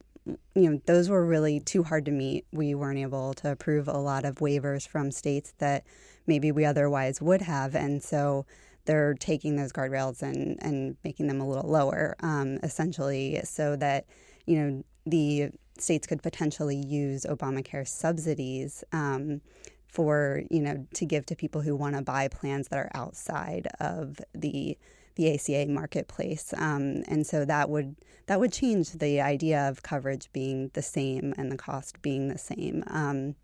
you 0.54 0.70
know 0.70 0.80
those 0.86 1.08
were 1.08 1.26
really 1.26 1.58
too 1.58 1.82
hard 1.82 2.04
to 2.04 2.12
meet. 2.12 2.46
We 2.52 2.76
weren't 2.76 3.00
able 3.00 3.34
to 3.34 3.50
approve 3.50 3.88
a 3.88 3.98
lot 3.98 4.24
of 4.24 4.36
waivers 4.36 4.86
from 4.86 5.10
states 5.10 5.52
that 5.58 5.84
maybe 6.28 6.52
we 6.52 6.64
otherwise 6.64 7.20
would 7.20 7.42
have, 7.42 7.74
and 7.74 8.00
so 8.00 8.46
they're 8.84 9.14
taking 9.14 9.56
those 9.56 9.72
guardrails 9.72 10.22
and 10.22 10.56
and 10.62 10.96
making 11.02 11.26
them 11.26 11.40
a 11.40 11.48
little 11.48 11.68
lower, 11.68 12.14
um, 12.20 12.60
essentially, 12.62 13.40
so 13.42 13.74
that 13.74 14.06
you 14.46 14.60
know 14.60 14.84
the 15.06 15.50
states 15.76 16.06
could 16.06 16.22
potentially 16.22 16.76
use 16.76 17.26
Obamacare 17.28 17.86
subsidies. 17.86 18.84
Um, 18.92 19.40
for 19.88 20.42
you 20.50 20.60
know 20.60 20.86
to 20.94 21.06
give 21.06 21.26
to 21.26 21.36
people 21.36 21.62
who 21.62 21.74
want 21.74 21.96
to 21.96 22.02
buy 22.02 22.28
plans 22.28 22.68
that 22.68 22.78
are 22.78 22.90
outside 22.94 23.68
of 23.80 24.20
the 24.34 24.76
the 25.16 25.34
ACA 25.34 25.66
marketplace, 25.66 26.54
um, 26.56 27.02
and 27.08 27.26
so 27.26 27.44
that 27.44 27.68
would 27.68 27.96
that 28.26 28.38
would 28.38 28.52
change 28.52 28.92
the 28.92 29.20
idea 29.20 29.68
of 29.68 29.82
coverage 29.82 30.30
being 30.32 30.70
the 30.74 30.82
same 30.82 31.34
and 31.36 31.50
the 31.50 31.56
cost 31.56 32.00
being 32.02 32.28
the 32.28 32.38
same. 32.38 32.84
Um, 32.86 33.34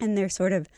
and 0.00 0.18
they're 0.18 0.28
sort 0.28 0.52
of 0.52 0.68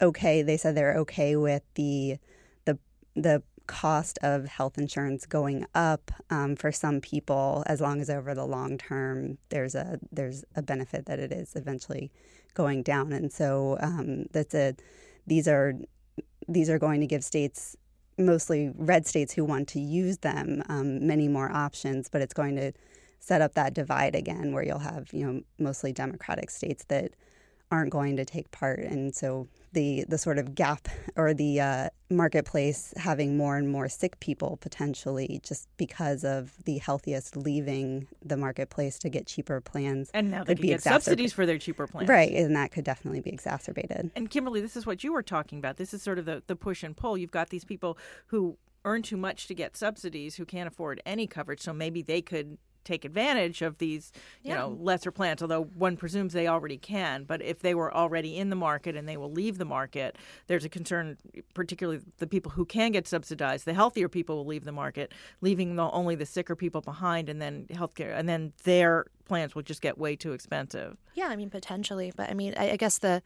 okay. 0.00 0.42
They 0.42 0.56
said 0.56 0.74
they're 0.74 0.96
okay 0.98 1.36
with 1.36 1.62
the 1.74 2.18
the 2.66 2.78
the 3.14 3.42
cost 3.66 4.18
of 4.22 4.46
health 4.46 4.78
insurance 4.78 5.26
going 5.26 5.66
up 5.74 6.10
um, 6.30 6.56
for 6.56 6.72
some 6.72 7.00
people, 7.00 7.62
as 7.66 7.80
long 7.80 8.00
as 8.00 8.10
over 8.10 8.34
the 8.34 8.44
long 8.44 8.78
term 8.78 9.38
there's 9.48 9.74
a 9.74 9.98
there's 10.10 10.44
a 10.54 10.62
benefit 10.62 11.06
that 11.06 11.18
it 11.18 11.32
is 11.32 11.56
eventually 11.56 12.10
going 12.54 12.82
down, 12.82 13.12
and 13.12 13.32
so 13.32 13.78
um, 13.80 14.26
that's 14.32 14.54
a 14.54 14.74
these 15.26 15.48
are 15.48 15.74
these 16.48 16.68
are 16.68 16.78
going 16.78 17.00
to 17.00 17.06
give 17.06 17.24
states 17.24 17.76
mostly 18.18 18.70
red 18.76 19.06
states 19.06 19.32
who 19.32 19.44
want 19.44 19.68
to 19.68 19.80
use 19.80 20.18
them 20.18 20.62
um, 20.68 21.06
many 21.06 21.28
more 21.28 21.50
options, 21.50 22.08
but 22.08 22.20
it's 22.20 22.34
going 22.34 22.56
to 22.56 22.72
set 23.20 23.40
up 23.40 23.54
that 23.54 23.72
divide 23.72 24.14
again 24.14 24.52
where 24.52 24.64
you'll 24.64 24.78
have 24.78 25.12
you 25.12 25.24
know 25.24 25.40
mostly 25.58 25.92
Democratic 25.92 26.50
states 26.50 26.84
that 26.88 27.12
aren't 27.72 27.90
going 27.90 28.16
to 28.18 28.24
take 28.24 28.50
part, 28.52 28.78
and 28.78 29.14
so 29.14 29.48
the 29.72 30.04
the 30.08 30.18
sort 30.18 30.38
of 30.38 30.54
gap 30.54 30.88
or 31.16 31.32
the 31.32 31.60
uh, 31.60 31.88
marketplace 32.10 32.92
having 32.96 33.36
more 33.36 33.56
and 33.56 33.70
more 33.70 33.88
sick 33.88 34.20
people 34.20 34.58
potentially 34.60 35.40
just 35.42 35.66
because 35.78 36.24
of 36.24 36.52
the 36.64 36.78
healthiest 36.78 37.36
leaving 37.36 38.06
the 38.22 38.36
marketplace 38.36 38.98
to 38.98 39.08
get 39.08 39.26
cheaper 39.26 39.60
plans. 39.60 40.10
And 40.12 40.30
now 40.30 40.44
they 40.44 40.54
could 40.54 40.64
get 40.64 40.82
subsidies 40.82 41.32
for 41.32 41.46
their 41.46 41.58
cheaper 41.58 41.86
plans. 41.86 42.08
Right, 42.08 42.30
and 42.32 42.54
that 42.54 42.70
could 42.70 42.84
definitely 42.84 43.20
be 43.20 43.30
exacerbated. 43.30 44.10
And 44.14 44.30
Kimberly, 44.30 44.60
this 44.60 44.76
is 44.76 44.86
what 44.86 45.02
you 45.02 45.12
were 45.12 45.22
talking 45.22 45.58
about. 45.58 45.78
This 45.78 45.94
is 45.94 46.02
sort 46.02 46.18
of 46.18 46.26
the, 46.26 46.42
the 46.46 46.56
push 46.56 46.82
and 46.82 46.94
pull. 46.94 47.16
You've 47.16 47.30
got 47.30 47.48
these 47.48 47.64
people 47.64 47.96
who 48.26 48.58
earn 48.84 49.00
too 49.02 49.16
much 49.16 49.46
to 49.46 49.54
get 49.54 49.76
subsidies 49.76 50.36
who 50.36 50.44
can't 50.44 50.68
afford 50.68 51.00
any 51.06 51.26
coverage, 51.26 51.60
so 51.60 51.72
maybe 51.72 52.02
they 52.02 52.20
could 52.20 52.58
take 52.84 53.04
advantage 53.04 53.62
of 53.62 53.78
these, 53.78 54.12
you 54.42 54.50
yeah. 54.50 54.58
know, 54.58 54.78
lesser 54.80 55.10
plants, 55.10 55.42
although 55.42 55.64
one 55.64 55.96
presumes 55.96 56.32
they 56.32 56.46
already 56.46 56.78
can. 56.78 57.24
But 57.24 57.42
if 57.42 57.60
they 57.60 57.74
were 57.74 57.92
already 57.94 58.36
in 58.36 58.50
the 58.50 58.56
market 58.56 58.96
and 58.96 59.08
they 59.08 59.16
will 59.16 59.30
leave 59.30 59.58
the 59.58 59.64
market, 59.64 60.16
there's 60.46 60.64
a 60.64 60.68
concern, 60.68 61.16
particularly 61.54 62.00
the 62.18 62.26
people 62.26 62.52
who 62.52 62.64
can 62.64 62.92
get 62.92 63.06
subsidized, 63.06 63.64
the 63.64 63.74
healthier 63.74 64.08
people 64.08 64.36
will 64.36 64.46
leave 64.46 64.64
the 64.64 64.72
market, 64.72 65.12
leaving 65.40 65.76
the, 65.76 65.90
only 65.90 66.14
the 66.14 66.26
sicker 66.26 66.56
people 66.56 66.80
behind, 66.80 67.28
and 67.28 67.40
then 67.40 67.66
healthcare, 67.70 68.16
and 68.16 68.28
then 68.28 68.52
their 68.64 69.06
plans 69.24 69.54
will 69.54 69.62
just 69.62 69.80
get 69.80 69.98
way 69.98 70.16
too 70.16 70.32
expensive. 70.32 70.96
Yeah, 71.14 71.28
I 71.28 71.36
mean, 71.36 71.50
potentially. 71.50 72.12
But 72.14 72.30
I 72.30 72.34
mean, 72.34 72.54
I, 72.56 72.72
I 72.72 72.76
guess 72.76 72.98
the 72.98 73.22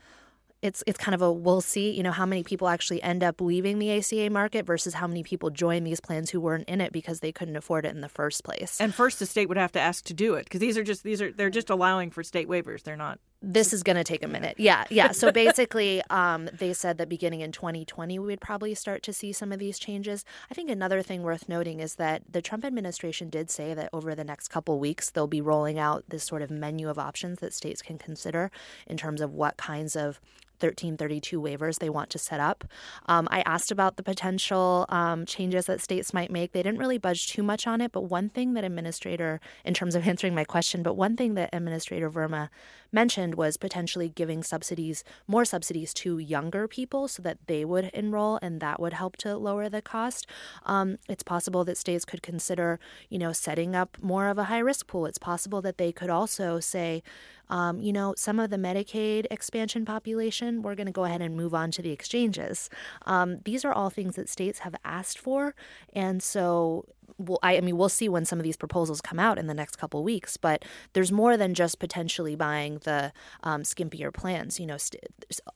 it's 0.62 0.82
it's 0.86 0.98
kind 0.98 1.14
of 1.14 1.22
a 1.22 1.32
we'll 1.32 1.60
see, 1.60 1.90
you 1.90 2.02
know, 2.02 2.12
how 2.12 2.26
many 2.26 2.42
people 2.42 2.68
actually 2.68 3.02
end 3.02 3.22
up 3.22 3.40
leaving 3.40 3.78
the 3.78 3.96
ACA 3.98 4.30
market 4.30 4.66
versus 4.66 4.94
how 4.94 5.06
many 5.06 5.22
people 5.22 5.50
join 5.50 5.84
these 5.84 6.00
plans 6.00 6.30
who 6.30 6.40
weren't 6.40 6.68
in 6.68 6.80
it 6.80 6.92
because 6.92 7.20
they 7.20 7.32
couldn't 7.32 7.56
afford 7.56 7.84
it 7.84 7.94
in 7.94 8.00
the 8.00 8.08
first 8.08 8.44
place. 8.44 8.80
And 8.80 8.94
first 8.94 9.18
the 9.18 9.26
state 9.26 9.48
would 9.48 9.58
have 9.58 9.72
to 9.72 9.80
ask 9.80 10.04
to 10.06 10.14
do 10.14 10.34
it 10.34 10.44
because 10.44 10.60
these 10.60 10.78
are 10.78 10.84
just 10.84 11.02
these 11.02 11.20
are 11.20 11.30
they're 11.30 11.50
just 11.50 11.70
allowing 11.70 12.10
for 12.10 12.22
state 12.22 12.48
waivers. 12.48 12.82
They're 12.82 12.96
not 12.96 13.18
this 13.42 13.72
is 13.72 13.82
going 13.82 13.96
to 13.96 14.04
take 14.04 14.24
a 14.24 14.28
minute. 14.28 14.56
Yeah, 14.58 14.84
yeah. 14.90 15.12
So 15.12 15.30
basically, 15.30 16.02
um, 16.10 16.48
they 16.52 16.72
said 16.72 16.98
that 16.98 17.08
beginning 17.08 17.40
in 17.40 17.52
2020, 17.52 18.18
we 18.18 18.26
would 18.26 18.40
probably 18.40 18.74
start 18.74 19.02
to 19.04 19.12
see 19.12 19.32
some 19.32 19.52
of 19.52 19.58
these 19.58 19.78
changes. 19.78 20.24
I 20.50 20.54
think 20.54 20.70
another 20.70 21.02
thing 21.02 21.22
worth 21.22 21.48
noting 21.48 21.80
is 21.80 21.96
that 21.96 22.22
the 22.28 22.42
Trump 22.42 22.64
administration 22.64 23.28
did 23.28 23.50
say 23.50 23.74
that 23.74 23.90
over 23.92 24.14
the 24.14 24.24
next 24.24 24.48
couple 24.48 24.78
weeks, 24.78 25.10
they'll 25.10 25.26
be 25.26 25.40
rolling 25.40 25.78
out 25.78 26.04
this 26.08 26.24
sort 26.24 26.42
of 26.42 26.50
menu 26.50 26.88
of 26.88 26.98
options 26.98 27.40
that 27.40 27.52
states 27.52 27.82
can 27.82 27.98
consider 27.98 28.50
in 28.86 28.96
terms 28.96 29.20
of 29.20 29.32
what 29.32 29.56
kinds 29.56 29.94
of 29.94 30.20
1332 30.60 31.40
waivers 31.40 31.78
they 31.78 31.90
want 31.90 32.10
to 32.10 32.18
set 32.18 32.40
up. 32.40 32.64
Um, 33.06 33.28
I 33.30 33.40
asked 33.42 33.70
about 33.70 33.96
the 33.96 34.02
potential 34.02 34.86
um, 34.88 35.26
changes 35.26 35.66
that 35.66 35.80
states 35.80 36.12
might 36.12 36.30
make. 36.30 36.52
They 36.52 36.62
didn't 36.62 36.78
really 36.78 36.98
budge 36.98 37.26
too 37.28 37.42
much 37.42 37.66
on 37.66 37.80
it, 37.80 37.92
but 37.92 38.02
one 38.02 38.28
thing 38.28 38.54
that 38.54 38.64
Administrator, 38.64 39.40
in 39.64 39.74
terms 39.74 39.94
of 39.94 40.06
answering 40.08 40.34
my 40.34 40.44
question, 40.44 40.82
but 40.82 40.94
one 40.94 41.16
thing 41.16 41.34
that 41.34 41.50
Administrator 41.52 42.10
Verma 42.10 42.48
mentioned 42.92 43.34
was 43.34 43.56
potentially 43.56 44.08
giving 44.08 44.42
subsidies, 44.42 45.04
more 45.26 45.44
subsidies 45.44 45.92
to 45.94 46.18
younger 46.18 46.66
people 46.68 47.08
so 47.08 47.22
that 47.22 47.38
they 47.46 47.64
would 47.64 47.86
enroll 47.92 48.38
and 48.42 48.60
that 48.60 48.80
would 48.80 48.92
help 48.92 49.16
to 49.16 49.36
lower 49.36 49.68
the 49.68 49.82
cost. 49.82 50.26
Um, 50.64 50.96
it's 51.08 51.22
possible 51.22 51.64
that 51.64 51.76
states 51.76 52.04
could 52.04 52.22
consider, 52.22 52.78
you 53.08 53.18
know, 53.18 53.32
setting 53.32 53.74
up 53.74 53.96
more 54.00 54.28
of 54.28 54.38
a 54.38 54.44
high 54.44 54.58
risk 54.58 54.86
pool. 54.86 55.06
It's 55.06 55.18
possible 55.18 55.60
that 55.62 55.78
they 55.78 55.92
could 55.92 56.10
also 56.10 56.60
say, 56.60 57.02
um, 57.48 57.80
you 57.80 57.92
know, 57.92 58.14
some 58.16 58.38
of 58.38 58.50
the 58.50 58.56
Medicaid 58.56 59.26
expansion 59.30 59.84
population, 59.84 60.62
we're 60.62 60.74
going 60.74 60.86
to 60.86 60.92
go 60.92 61.04
ahead 61.04 61.22
and 61.22 61.36
move 61.36 61.54
on 61.54 61.70
to 61.72 61.82
the 61.82 61.90
exchanges. 61.90 62.68
Um, 63.04 63.38
these 63.44 63.64
are 63.64 63.72
all 63.72 63.90
things 63.90 64.16
that 64.16 64.28
states 64.28 64.60
have 64.60 64.74
asked 64.84 65.18
for. 65.18 65.54
And 65.92 66.22
so 66.22 66.86
well, 67.18 67.38
I, 67.42 67.56
I, 67.56 67.60
mean, 67.60 67.76
we'll 67.76 67.88
see 67.88 68.08
when 68.08 68.24
some 68.24 68.38
of 68.38 68.44
these 68.44 68.56
proposals 68.56 69.00
come 69.00 69.18
out 69.18 69.38
in 69.38 69.46
the 69.46 69.54
next 69.54 69.76
couple 69.76 70.02
weeks. 70.04 70.36
But 70.36 70.64
there's 70.92 71.10
more 71.10 71.36
than 71.36 71.54
just 71.54 71.78
potentially 71.78 72.36
buying 72.36 72.78
the 72.84 73.12
um, 73.42 73.62
skimpier 73.62 74.12
plans. 74.12 74.60
You 74.60 74.66
know, 74.66 74.76
st- 74.76 75.04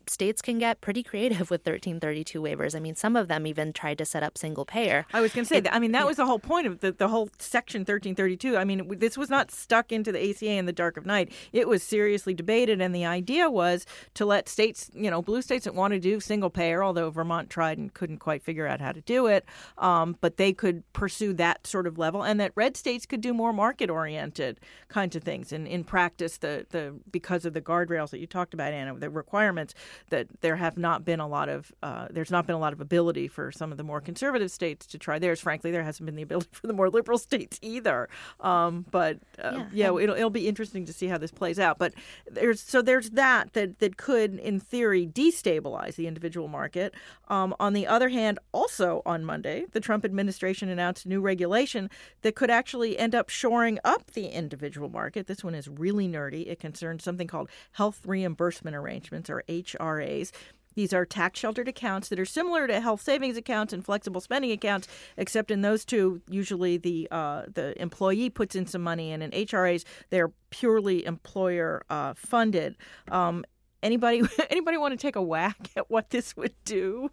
states 0.07 0.40
can 0.40 0.59
get 0.59 0.81
pretty 0.81 1.03
creative 1.03 1.51
with 1.51 1.61
1332 1.61 2.40
waivers. 2.40 2.75
I 2.75 2.81
mean, 2.81 2.94
some 2.94 3.16
of 3.16 3.29
them 3.29 3.46
even 3.46 3.73
tried 3.73 3.99
to 3.99 4.05
set 4.05 4.23
up 4.23 4.38
single 4.38 4.64
payer. 4.64 5.07
I 5.12 5.20
was 5.20 5.33
going 5.33 5.44
to 5.44 5.49
say, 5.49 5.59
it, 5.59 5.64
that, 5.64 5.75
I 5.75 5.79
mean, 5.79 5.92
that 5.92 6.01
yeah. 6.01 6.05
was 6.05 6.16
the 6.16 6.27
whole 6.27 6.38
point 6.38 6.66
of 6.66 6.81
the, 6.81 6.92
the 6.92 7.09
whole 7.09 7.29
section 7.38 7.81
1332. 7.81 8.57
I 8.57 8.64
mean, 8.64 8.99
this 8.99 9.18
was 9.18 9.29
not 9.29 9.51
stuck 9.51 9.92
into 9.92 10.12
the 10.12 10.31
ACA 10.31 10.51
in 10.51 10.66
the 10.66 10.73
dark 10.73 10.96
of 10.96 11.05
night. 11.05 11.33
It 11.53 11.68
was 11.68 11.83
seriously 11.83 12.35
debated, 12.35 12.81
and 12.81 12.94
the 12.94 13.05
idea 13.05 13.51
was 13.51 13.87
to 14.14 14.25
let 14.25 14.49
states, 14.49 14.90
you 14.94 15.11
know, 15.11 15.20
blue 15.20 15.42
states 15.42 15.64
that 15.64 15.75
want 15.75 15.92
to 15.92 16.01
do 16.01 16.20
single 16.20 16.51
payer, 16.51 16.83
although 16.83 17.11
Vermont 17.11 17.51
tried 17.51 17.79
and 17.79 17.92
couldn't 17.92 18.18
quite 18.18 18.42
figure 18.42 18.66
out 18.66 18.81
how 18.81 18.92
to 18.92 19.01
do 19.03 19.27
it, 19.27 19.44
um, 19.79 20.16
but 20.20 20.37
they 20.37 20.53
could 20.53 20.83
pursue 20.92 21.33
that 21.35 21.49
sort 21.66 21.86
of 21.86 21.98
level, 21.98 22.22
and 22.22 22.40
that 22.40 22.52
red 22.54 22.76
states 22.76 23.06
could 23.06 23.20
do 23.20 23.32
more 23.34 23.52
market 23.52 23.90
oriented 23.90 24.60
kinds 24.88 25.16
of 25.16 25.22
things. 25.22 25.52
And 25.52 25.66
in 25.66 25.84
practice, 25.84 26.38
the 26.38 26.66
the 26.70 26.94
because 27.10 27.44
of 27.44 27.52
the 27.54 27.60
guardrails 27.60 28.10
that 28.10 28.18
you 28.18 28.26
talked 28.26 28.54
about, 28.54 28.72
Anna, 28.72 28.94
the 28.94 29.10
requirements 29.10 29.74
that 30.10 30.28
there 30.40 30.56
have 30.56 30.76
not 30.76 31.04
been 31.04 31.20
a 31.20 31.28
lot 31.28 31.48
of 31.48 31.72
uh, 31.82 32.08
there's 32.10 32.30
not 32.30 32.46
been 32.46 32.56
a 32.56 32.58
lot 32.58 32.72
of 32.72 32.80
ability 32.80 33.28
for 33.28 33.52
some 33.52 33.72
of 33.72 33.78
the 33.78 33.84
more 33.84 34.00
conservative 34.00 34.50
states 34.50 34.86
to 34.86 34.98
try 34.98 35.18
theirs. 35.18 35.40
Frankly, 35.40 35.70
there 35.70 35.82
hasn't 35.82 36.06
been 36.06 36.16
the 36.16 36.22
ability 36.22 36.48
for 36.52 36.66
the 36.66 36.72
more 36.72 36.90
liberal 36.90 37.18
states 37.18 37.58
either. 37.62 38.08
Um, 38.40 38.86
but 38.90 39.18
uh, 39.42 39.64
yeah, 39.72 39.90
yeah 39.90 39.98
it'll 39.98 40.16
it'll 40.16 40.30
be 40.30 40.48
interesting 40.48 40.84
to 40.86 40.92
see 40.92 41.06
how 41.06 41.18
this 41.18 41.30
plays 41.30 41.58
out. 41.58 41.78
But 41.78 41.94
there's 42.30 42.60
so 42.60 42.82
there's 42.82 43.10
that 43.10 43.52
that 43.54 43.78
that 43.78 43.96
could, 43.96 44.38
in 44.38 44.60
theory, 44.60 45.06
destabilize 45.06 45.96
the 45.96 46.06
individual 46.06 46.48
market. 46.48 46.94
Um, 47.28 47.54
on 47.60 47.72
the 47.72 47.86
other 47.86 48.08
hand, 48.08 48.38
also 48.52 49.02
on 49.06 49.24
Monday, 49.24 49.64
the 49.72 49.80
Trump 49.80 50.04
administration 50.04 50.68
announced 50.68 51.06
new 51.06 51.20
regulation 51.40 51.88
that 52.22 52.35
could 52.35 52.50
actually 52.50 52.98
end 52.98 53.14
up 53.14 53.31
shoring 53.31 53.79
up 53.83 54.11
the 54.12 54.26
individual 54.26 54.90
market. 54.90 55.26
This 55.26 55.42
one 55.42 55.55
is 55.55 55.68
really 55.68 56.07
nerdy. 56.07 56.46
It 56.46 56.61
concerns 56.61 57.03
something 57.03 57.26
called 57.26 57.48
health 57.72 58.03
reimbursement 58.05 58.76
arrangements, 58.76 59.31
or 59.31 59.42
HRAs. 59.48 60.33
These 60.74 60.92
are 60.92 61.05
tax 61.05 61.40
sheltered 61.40 61.66
accounts 61.66 62.09
that 62.09 62.20
are 62.20 62.26
similar 62.26 62.66
to 62.66 62.81
health 62.81 63.00
savings 63.00 63.37
accounts 63.37 63.72
and 63.72 63.85
flexible 63.85 64.20
spending 64.20 64.53
accounts, 64.53 64.87
except 65.16 65.50
in 65.50 65.62
those 65.62 65.85
two, 65.85 66.20
usually 66.29 66.76
the 66.76 67.09
uh, 67.11 67.42
the 67.53 67.81
employee 67.81 68.31
puts 68.31 68.55
in 68.55 68.66
some 68.66 68.83
money, 68.83 69.11
and 69.12 69.22
in 69.22 69.31
HRAs, 69.31 69.85
they're 70.11 70.31
purely 70.50 71.05
employer 71.07 71.83
uh, 71.88 72.14
funded. 72.14 72.76
Um, 73.11 73.44
anybody 73.83 74.22
anybody 74.50 74.76
want 74.76 74.92
to 74.92 74.98
take 74.98 75.16
a 75.16 75.22
whack 75.22 75.70
at 75.74 75.90
what 75.90 76.11
this 76.11 76.37
would 76.37 76.55
do? 76.64 77.11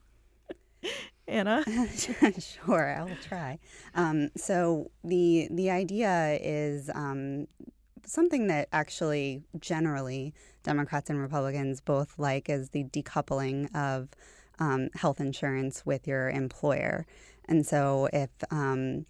Anna? 1.28 1.64
sure, 2.40 2.96
I'll 2.98 3.18
try. 3.28 3.60
Um, 3.96 4.30
so 4.36 4.92
the 5.04 5.48
the 5.52 5.70
idea 5.70 6.38
is 6.42 6.90
um, 6.94 7.48
something 8.06 8.48
that 8.48 8.70
actually 8.72 9.44
generally 9.60 10.34
Democrats 10.64 11.10
and 11.10 11.20
Republicans 11.20 11.82
both 11.82 12.18
like 12.18 12.50
is 12.50 12.70
the 12.70 12.86
decoupling 12.86 13.74
of 13.76 14.10
um, 14.60 14.90
health 14.96 15.20
insurance 15.20 15.86
with 15.86 16.08
your 16.08 16.30
employer. 16.30 17.06
And 17.46 17.66
so 17.66 18.10
if 18.14 18.30
um, 18.50 19.06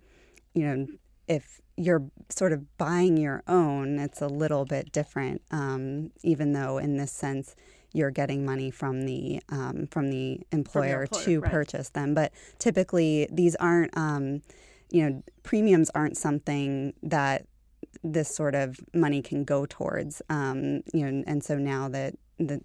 you 0.54 0.66
know 0.66 0.88
if 1.28 1.62
you're 1.76 2.10
sort 2.30 2.52
of 2.54 2.78
buying 2.78 3.18
your 3.18 3.44
own, 3.48 4.00
it's 4.00 4.22
a 4.22 4.28
little 4.28 4.66
bit 4.66 4.92
different, 4.92 5.42
um, 5.52 6.12
even 6.24 6.54
though 6.54 6.80
in 6.80 6.98
this 6.98 7.12
sense 7.12 7.56
you're 7.94 8.12
getting 8.12 8.46
money 8.46 8.72
from 8.72 9.06
the 9.06 9.42
um, 9.50 9.88
from 9.92 10.10
the 10.10 10.42
employer, 10.52 11.04
employer 11.04 11.24
to 11.24 11.40
right. 11.40 11.52
purchase 11.52 11.90
them. 11.90 12.14
But 12.14 12.32
typically, 12.60 13.28
these 13.32 13.56
aren't 13.56 13.96
um, 13.98 14.42
you 14.90 15.10
know 15.10 15.24
premiums 15.44 15.90
aren't 15.96 16.18
something 16.18 16.94
that 17.04 17.46
this 18.04 18.34
sort 18.34 18.56
of 18.56 18.80
money 18.94 19.22
can 19.22 19.44
go 19.44 19.66
towards. 19.66 20.22
Um, 20.30 20.82
you 20.94 21.10
know, 21.10 21.24
and 21.28 21.44
so 21.44 21.58
now 21.58 21.90
that 21.90 22.16
that 22.40 22.62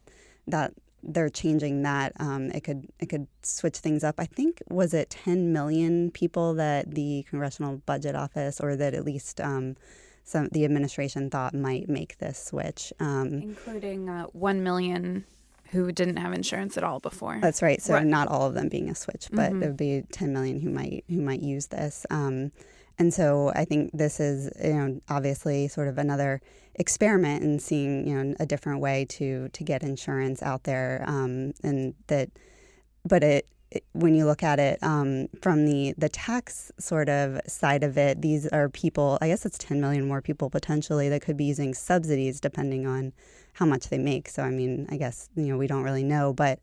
that 0.47 0.73
they're 1.03 1.29
changing 1.29 1.83
that, 1.83 2.13
um, 2.21 2.51
it 2.51 2.63
could 2.63 2.87
it 3.01 3.07
could 3.07 3.27
switch 3.43 3.79
things 3.79 4.05
up. 4.05 4.17
I 4.19 4.27
think 4.27 4.63
was 4.71 4.95
it 4.95 5.11
10 5.11 5.53
million 5.53 6.11
people 6.11 6.55
that 6.55 6.95
the 6.95 7.25
Congressional 7.29 7.79
Budget 7.87 8.15
Office, 8.15 8.61
or 8.61 8.77
that 8.77 8.95
at 8.95 9.05
least 9.05 9.41
um, 9.41 9.77
some 10.25 10.49
the 10.53 10.65
administration 10.65 11.31
thought 11.31 11.55
might 11.55 11.89
make 11.89 12.19
this 12.19 12.43
switch, 12.43 12.93
um, 13.01 13.29
including 13.29 14.09
uh, 14.09 14.25
one 14.27 14.63
million 14.63 15.25
who 15.71 15.91
didn't 15.91 16.19
have 16.19 16.33
insurance 16.35 16.77
at 16.77 16.85
all 16.85 17.01
before. 17.01 17.39
That's 17.41 17.63
right. 17.63 17.81
So 17.81 17.95
right. 17.95 18.07
not 18.07 18.29
all 18.29 18.47
of 18.47 18.55
them 18.55 18.69
being 18.69 18.91
a 18.91 18.95
switch, 18.95 19.29
but 19.33 19.51
mm-hmm. 19.51 19.61
there 19.61 19.69
would 19.71 19.79
be 19.79 20.05
10 20.13 20.33
million 20.33 20.61
who 20.61 20.71
might 20.71 21.05
who 21.09 21.21
might 21.21 21.41
use 21.41 21.69
this. 21.69 22.07
Um, 22.11 22.53
and 22.99 23.13
so 23.13 23.51
I 23.55 23.65
think 23.65 23.91
this 23.93 24.21
is 24.21 24.51
you 24.63 24.75
know 24.75 25.01
obviously 25.09 25.69
sort 25.69 25.89
of 25.89 25.99
another 25.99 26.41
experiment 26.75 27.43
in 27.43 27.59
seeing 27.59 28.07
you 28.07 28.23
know 28.23 28.35
a 28.39 28.47
different 28.47 28.81
way 28.81 29.07
to 29.11 29.49
to 29.49 29.65
get 29.65 29.83
insurance 29.83 30.43
out 30.43 30.65
there, 30.65 31.05
um, 31.07 31.53
and 31.63 31.95
that, 32.09 32.31
but 33.05 33.25
it 33.25 33.47
when 33.93 34.15
you 34.15 34.25
look 34.25 34.43
at 34.43 34.59
it 34.59 34.79
um, 34.83 35.29
from 35.41 35.65
the 35.67 35.95
the 35.99 36.09
tax 36.09 36.71
sort 36.79 37.09
of 37.09 37.41
side 37.47 37.83
of 37.83 37.97
it, 37.97 38.21
these 38.23 38.47
are 38.49 38.69
people. 38.69 39.19
I 39.21 39.29
guess 39.29 39.47
it's 39.47 39.59
10 39.59 39.81
million 39.81 40.07
more 40.07 40.23
people 40.23 40.51
potentially 40.51 41.09
that 41.09 41.23
could 41.23 41.37
be 41.37 41.45
using 41.45 41.75
subsidies 41.75 42.41
depending 42.41 42.87
on 42.87 43.13
how 43.55 43.67
much 43.67 43.89
they 43.89 43.99
make. 43.99 44.29
So 44.29 44.43
I 44.43 44.51
mean, 44.51 44.87
I 44.91 44.97
guess 44.97 45.29
you 45.37 45.47
know 45.47 45.57
we 45.57 45.67
don't 45.67 45.83
really 45.83 46.05
know, 46.05 46.33
but 46.33 46.59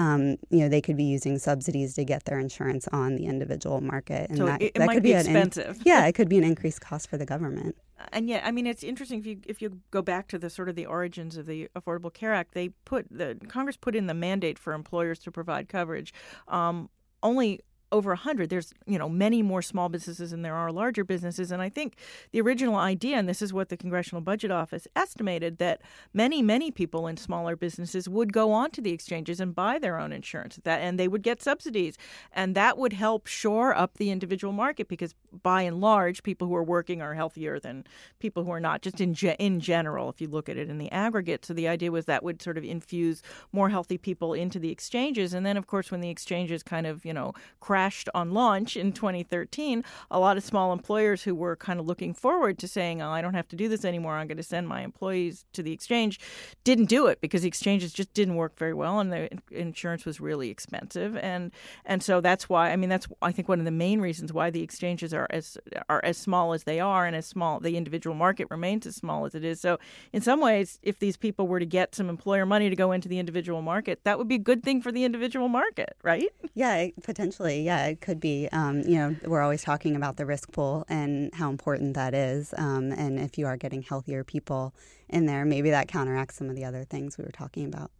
um, 0.00 0.36
you 0.48 0.60
know, 0.60 0.68
they 0.68 0.80
could 0.80 0.96
be 0.96 1.04
using 1.04 1.38
subsidies 1.38 1.94
to 1.94 2.04
get 2.04 2.24
their 2.24 2.38
insurance 2.38 2.88
on 2.90 3.16
the 3.16 3.26
individual 3.26 3.82
market, 3.82 4.30
and 4.30 4.38
so 4.38 4.46
that, 4.46 4.62
it, 4.62 4.72
it 4.74 4.74
that 4.74 4.88
could 4.88 5.02
be, 5.02 5.10
be 5.10 5.18
expensive. 5.18 5.76
An, 5.76 5.82
yeah, 5.84 6.06
it 6.06 6.14
could 6.14 6.28
be 6.28 6.38
an 6.38 6.44
increased 6.44 6.80
cost 6.80 7.10
for 7.10 7.18
the 7.18 7.26
government. 7.26 7.76
And 8.12 8.26
yet, 8.26 8.42
I 8.46 8.50
mean, 8.50 8.66
it's 8.66 8.82
interesting 8.82 9.18
if 9.18 9.26
you 9.26 9.40
if 9.46 9.60
you 9.60 9.80
go 9.90 10.00
back 10.00 10.26
to 10.28 10.38
the 10.38 10.48
sort 10.48 10.70
of 10.70 10.74
the 10.74 10.86
origins 10.86 11.36
of 11.36 11.44
the 11.44 11.68
Affordable 11.76 12.12
Care 12.12 12.32
Act, 12.32 12.54
they 12.54 12.70
put 12.86 13.06
the 13.10 13.38
Congress 13.48 13.76
put 13.76 13.94
in 13.94 14.06
the 14.06 14.14
mandate 14.14 14.58
for 14.58 14.72
employers 14.72 15.18
to 15.20 15.30
provide 15.30 15.68
coverage. 15.68 16.14
Um, 16.48 16.88
only 17.22 17.60
over 17.92 18.10
100 18.10 18.50
there's 18.50 18.72
you 18.86 18.98
know 18.98 19.08
many 19.08 19.42
more 19.42 19.62
small 19.62 19.88
businesses 19.88 20.30
than 20.30 20.42
there 20.42 20.54
are 20.54 20.72
larger 20.72 21.04
businesses. 21.04 21.50
And 21.50 21.62
i 21.62 21.68
think 21.68 21.96
the 22.32 22.40
original 22.40 22.76
idea 22.76 23.16
and 23.16 23.28
this 23.28 23.42
is 23.42 23.52
what 23.52 23.68
the 23.68 23.76
congressional 23.76 24.20
budget 24.20 24.50
office 24.50 24.86
estimated 24.94 25.58
that 25.58 25.82
many 26.12 26.42
many 26.42 26.70
people 26.70 27.06
in 27.06 27.16
smaller 27.16 27.56
businesses 27.56 28.08
would 28.08 28.32
go 28.32 28.52
onto 28.52 28.80
the 28.80 28.92
exchanges 28.92 29.40
and 29.40 29.54
buy 29.54 29.78
their 29.78 29.98
own 29.98 30.12
insurance 30.12 30.58
that 30.64 30.80
and 30.80 30.98
they 30.98 31.08
would 31.08 31.22
get 31.22 31.42
subsidies. 31.42 31.96
And 32.32 32.54
that 32.54 32.78
would 32.78 32.92
help 32.92 33.26
shore 33.26 33.76
up 33.76 33.96
the 33.96 34.10
individual 34.10 34.52
market 34.52 34.88
because 34.88 35.14
by 35.42 35.62
and 35.62 35.80
large 35.80 36.22
people 36.22 36.48
who 36.48 36.54
are 36.54 36.62
working 36.62 37.02
are 37.02 37.14
healthier 37.14 37.58
than 37.58 37.84
people 38.18 38.44
who 38.44 38.50
are 38.50 38.60
not 38.60 38.82
just 38.82 39.00
in 39.00 39.14
ge- 39.14 39.36
in 39.38 39.60
general 39.60 40.08
if 40.08 40.20
you 40.20 40.28
look 40.28 40.48
at 40.48 40.56
it 40.56 40.68
in 40.68 40.78
the 40.78 40.90
aggregate. 40.92 41.44
So 41.44 41.54
the 41.54 41.68
idea 41.68 41.90
was 41.90 42.06
that 42.06 42.22
would 42.22 42.42
sort 42.42 42.58
of 42.58 42.64
infuse 42.64 43.22
more 43.52 43.68
healthy 43.68 43.98
people 43.98 44.34
into 44.34 44.58
the 44.58 44.70
exchanges. 44.70 45.34
And 45.34 45.44
then 45.44 45.56
of 45.56 45.66
course 45.66 45.90
when 45.90 46.00
the 46.00 46.10
exchanges 46.10 46.62
kind 46.62 46.86
of 46.86 47.04
you 47.04 47.12
know 47.12 47.32
crash 47.60 47.79
crashed 47.80 48.10
on 48.14 48.32
launch 48.32 48.76
in 48.76 48.92
2013, 48.92 49.82
a 50.10 50.18
lot 50.18 50.36
of 50.36 50.44
small 50.44 50.70
employers 50.70 51.22
who 51.22 51.34
were 51.34 51.56
kind 51.56 51.80
of 51.80 51.86
looking 51.86 52.12
forward 52.12 52.58
to 52.58 52.68
saying, 52.68 53.00
oh, 53.00 53.10
I 53.10 53.22
don't 53.22 53.32
have 53.32 53.48
to 53.48 53.56
do 53.56 53.70
this 53.70 53.86
anymore, 53.86 54.16
I'm 54.16 54.26
going 54.26 54.36
to 54.36 54.42
send 54.42 54.68
my 54.68 54.82
employees 54.82 55.46
to 55.54 55.62
the 55.62 55.72
exchange, 55.72 56.20
didn't 56.62 56.90
do 56.90 57.06
it 57.06 57.22
because 57.22 57.40
the 57.40 57.48
exchanges 57.48 57.94
just 57.94 58.12
didn't 58.12 58.34
work 58.34 58.58
very 58.58 58.74
well 58.74 59.00
and 59.00 59.10
the 59.10 59.30
insurance 59.50 60.04
was 60.04 60.20
really 60.20 60.50
expensive. 60.50 61.16
And 61.16 61.52
and 61.86 62.02
so 62.02 62.20
that's 62.20 62.50
why, 62.50 62.70
I 62.70 62.76
mean, 62.76 62.90
that's, 62.90 63.08
I 63.22 63.32
think, 63.32 63.48
one 63.48 63.60
of 63.60 63.64
the 63.64 63.70
main 63.70 64.02
reasons 64.02 64.30
why 64.30 64.50
the 64.50 64.62
exchanges 64.62 65.14
are 65.14 65.26
as, 65.30 65.56
are 65.88 66.02
as 66.04 66.18
small 66.18 66.52
as 66.52 66.64
they 66.64 66.80
are 66.80 67.06
and 67.06 67.16
as 67.16 67.24
small, 67.24 67.60
the 67.60 67.78
individual 67.78 68.14
market 68.14 68.46
remains 68.50 68.86
as 68.86 68.94
small 68.94 69.24
as 69.24 69.34
it 69.34 69.42
is. 69.42 69.58
So 69.58 69.78
in 70.12 70.20
some 70.20 70.42
ways, 70.42 70.78
if 70.82 70.98
these 70.98 71.16
people 71.16 71.48
were 71.48 71.60
to 71.60 71.66
get 71.66 71.94
some 71.94 72.10
employer 72.10 72.44
money 72.44 72.68
to 72.68 72.76
go 72.76 72.92
into 72.92 73.08
the 73.08 73.18
individual 73.18 73.62
market, 73.62 74.04
that 74.04 74.18
would 74.18 74.28
be 74.28 74.34
a 74.34 74.44
good 74.50 74.62
thing 74.62 74.82
for 74.82 74.92
the 74.92 75.04
individual 75.04 75.48
market, 75.48 75.96
right? 76.02 76.28
Yeah, 76.54 76.88
potentially 77.02 77.62
yeah, 77.70 77.86
it 77.86 78.00
could 78.00 78.18
be. 78.18 78.48
Um, 78.50 78.80
you 78.80 78.96
know, 78.96 79.14
we're 79.24 79.42
always 79.42 79.62
talking 79.62 79.94
about 79.94 80.16
the 80.16 80.26
risk 80.26 80.50
pool 80.50 80.84
and 80.88 81.32
how 81.34 81.50
important 81.50 81.94
that 81.94 82.14
is. 82.14 82.52
Um, 82.58 82.90
and 82.90 83.16
if 83.16 83.38
you 83.38 83.46
are 83.46 83.56
getting 83.56 83.80
healthier 83.80 84.24
people 84.24 84.74
in 85.08 85.26
there, 85.26 85.44
maybe 85.44 85.70
that 85.70 85.86
counteracts 85.86 86.34
some 86.34 86.50
of 86.50 86.56
the 86.56 86.64
other 86.64 86.82
things 86.82 87.16
we 87.16 87.22
were 87.22 87.30
talking 87.30 87.66
about. 87.66 87.92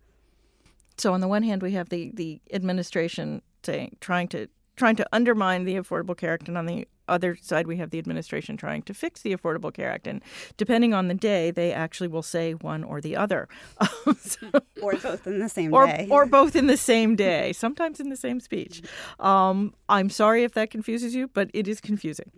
So 0.98 1.14
on 1.14 1.20
the 1.20 1.28
one 1.28 1.44
hand, 1.44 1.62
we 1.62 1.70
have 1.72 1.88
the 1.88 2.11
the 2.12 2.40
administration 2.52 3.42
saying 3.62 3.96
trying 4.00 4.26
to 4.28 4.48
trying 4.74 4.96
to 4.96 5.06
undermine 5.12 5.62
the 5.64 5.76
Affordable 5.76 6.16
Care 6.16 6.35
Act, 6.35 6.48
and 6.48 6.59
on 6.59 6.66
the 6.66 6.88
other 7.11 7.37
side, 7.40 7.66
we 7.66 7.77
have 7.79 7.90
the 7.90 7.99
administration 7.99 8.57
trying 8.57 8.83
to 8.83 8.94
fix 8.94 9.23
the 9.23 9.35
Affordable 9.35 9.73
Care 9.73 9.90
Act. 9.90 10.07
And 10.07 10.23
depending 10.57 10.94
on 10.94 11.09
the 11.09 11.14
day, 11.14 11.51
they 11.51 11.73
actually 11.73 12.09
will 12.09 12.23
say 12.23 12.53
one 12.53 12.85
or 12.85 13.01
the 13.01 13.16
other. 13.16 13.49
so, 14.20 14.51
or 14.81 14.94
both 14.94 15.27
in 15.27 15.38
the 15.38 15.49
same 15.49 15.75
or, 15.75 15.87
day. 15.87 16.07
Or 16.11 16.27
both 16.27 16.55
in 16.55 16.66
the 16.66 16.77
same 16.77 17.16
day, 17.16 17.53
sometimes 17.53 18.01
in 18.01 18.11
the 18.11 18.16
same 18.16 18.40
speech. 18.40 18.83
Um, 19.18 19.75
I'm 19.88 20.11
sorry 20.11 20.44
if 20.44 20.55
that 20.55 20.70
confuses 20.70 21.14
you, 21.14 21.29
but 21.29 21.51
it 21.53 21.66
is 21.66 21.81
confusing. 21.81 22.31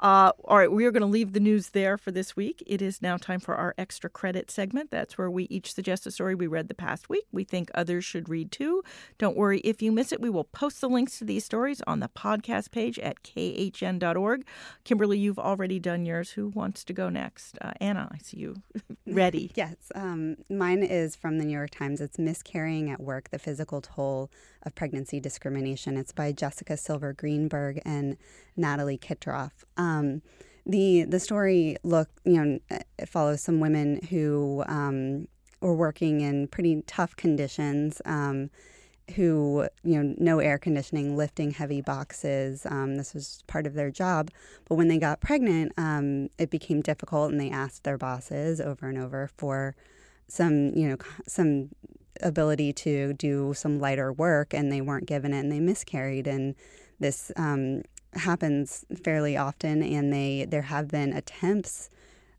Uh, 0.00 0.32
all 0.44 0.58
right, 0.58 0.70
we 0.70 0.84
are 0.84 0.90
going 0.90 1.00
to 1.00 1.06
leave 1.06 1.32
the 1.32 1.40
news 1.40 1.70
there 1.70 1.96
for 1.96 2.10
this 2.10 2.36
week. 2.36 2.62
It 2.66 2.82
is 2.82 3.00
now 3.00 3.16
time 3.16 3.40
for 3.40 3.54
our 3.54 3.74
extra 3.78 4.10
credit 4.10 4.50
segment. 4.50 4.90
That's 4.90 5.16
where 5.16 5.30
we 5.30 5.44
each 5.44 5.72
suggest 5.72 6.06
a 6.06 6.10
story 6.10 6.34
we 6.34 6.46
read 6.46 6.68
the 6.68 6.74
past 6.74 7.08
week 7.08 7.24
we 7.32 7.44
think 7.44 7.70
others 7.74 8.04
should 8.04 8.28
read 8.28 8.50
too. 8.50 8.82
Don't 9.16 9.36
worry 9.36 9.60
if 9.60 9.80
you 9.80 9.92
miss 9.92 10.12
it. 10.12 10.20
We 10.20 10.28
will 10.28 10.44
post 10.44 10.80
the 10.80 10.88
links 10.88 11.18
to 11.18 11.24
these 11.24 11.44
stories 11.44 11.80
on 11.86 12.00
the 12.00 12.08
podcast 12.08 12.70
page 12.70 12.98
at 12.98 13.22
khn.org 13.22 14.17
org. 14.18 14.44
Kimberly, 14.84 15.18
you've 15.18 15.38
already 15.38 15.78
done 15.78 16.04
yours. 16.04 16.30
Who 16.32 16.48
wants 16.48 16.84
to 16.84 16.92
go 16.92 17.08
next? 17.08 17.58
Uh, 17.60 17.72
Anna, 17.80 18.08
I 18.12 18.18
see 18.18 18.38
you 18.38 18.56
ready. 19.06 19.52
yes. 19.54 19.76
Um, 19.94 20.36
mine 20.50 20.82
is 20.82 21.16
from 21.16 21.38
the 21.38 21.44
New 21.44 21.56
York 21.56 21.70
Times. 21.70 22.00
It's 22.00 22.18
Miscarrying 22.18 22.90
at 22.90 23.00
Work 23.00 23.30
The 23.30 23.38
Physical 23.38 23.80
Toll 23.80 24.30
of 24.62 24.74
Pregnancy 24.74 25.20
Discrimination. 25.20 25.96
It's 25.96 26.12
by 26.12 26.32
Jessica 26.32 26.76
Silver 26.76 27.12
Greenberg 27.12 27.80
and 27.84 28.16
Natalie 28.56 28.98
Kitroeff. 28.98 29.52
Um, 29.76 30.22
the 30.66 31.04
the 31.04 31.18
story 31.18 31.78
look 31.82 32.10
you 32.24 32.44
know 32.44 32.58
follows 33.06 33.42
some 33.42 33.58
women 33.58 34.00
who 34.10 34.62
um, 34.66 35.26
were 35.60 35.74
working 35.74 36.20
in 36.20 36.46
pretty 36.48 36.82
tough 36.86 37.16
conditions. 37.16 38.00
Um, 38.04 38.50
who, 39.14 39.68
you 39.82 40.02
know, 40.02 40.14
no 40.18 40.38
air 40.38 40.58
conditioning, 40.58 41.16
lifting 41.16 41.50
heavy 41.52 41.80
boxes. 41.80 42.66
Um, 42.66 42.96
this 42.96 43.14
was 43.14 43.42
part 43.46 43.66
of 43.66 43.74
their 43.74 43.90
job. 43.90 44.30
But 44.68 44.74
when 44.76 44.88
they 44.88 44.98
got 44.98 45.20
pregnant, 45.20 45.72
um, 45.76 46.28
it 46.38 46.50
became 46.50 46.82
difficult, 46.82 47.30
and 47.30 47.40
they 47.40 47.50
asked 47.50 47.84
their 47.84 47.98
bosses 47.98 48.60
over 48.60 48.88
and 48.88 48.98
over 48.98 49.30
for 49.36 49.74
some, 50.28 50.68
you 50.74 50.88
know, 50.88 50.96
some 51.26 51.70
ability 52.22 52.72
to 52.72 53.12
do 53.14 53.54
some 53.54 53.78
lighter 53.78 54.12
work, 54.12 54.52
and 54.52 54.70
they 54.70 54.80
weren't 54.80 55.06
given 55.06 55.32
it, 55.32 55.40
and 55.40 55.52
they 55.52 55.60
miscarried. 55.60 56.26
And 56.26 56.54
this 57.00 57.32
um, 57.36 57.82
happens 58.14 58.84
fairly 59.02 59.36
often, 59.36 59.82
and 59.82 60.12
they 60.12 60.46
there 60.48 60.62
have 60.62 60.88
been 60.88 61.12
attempts 61.12 61.90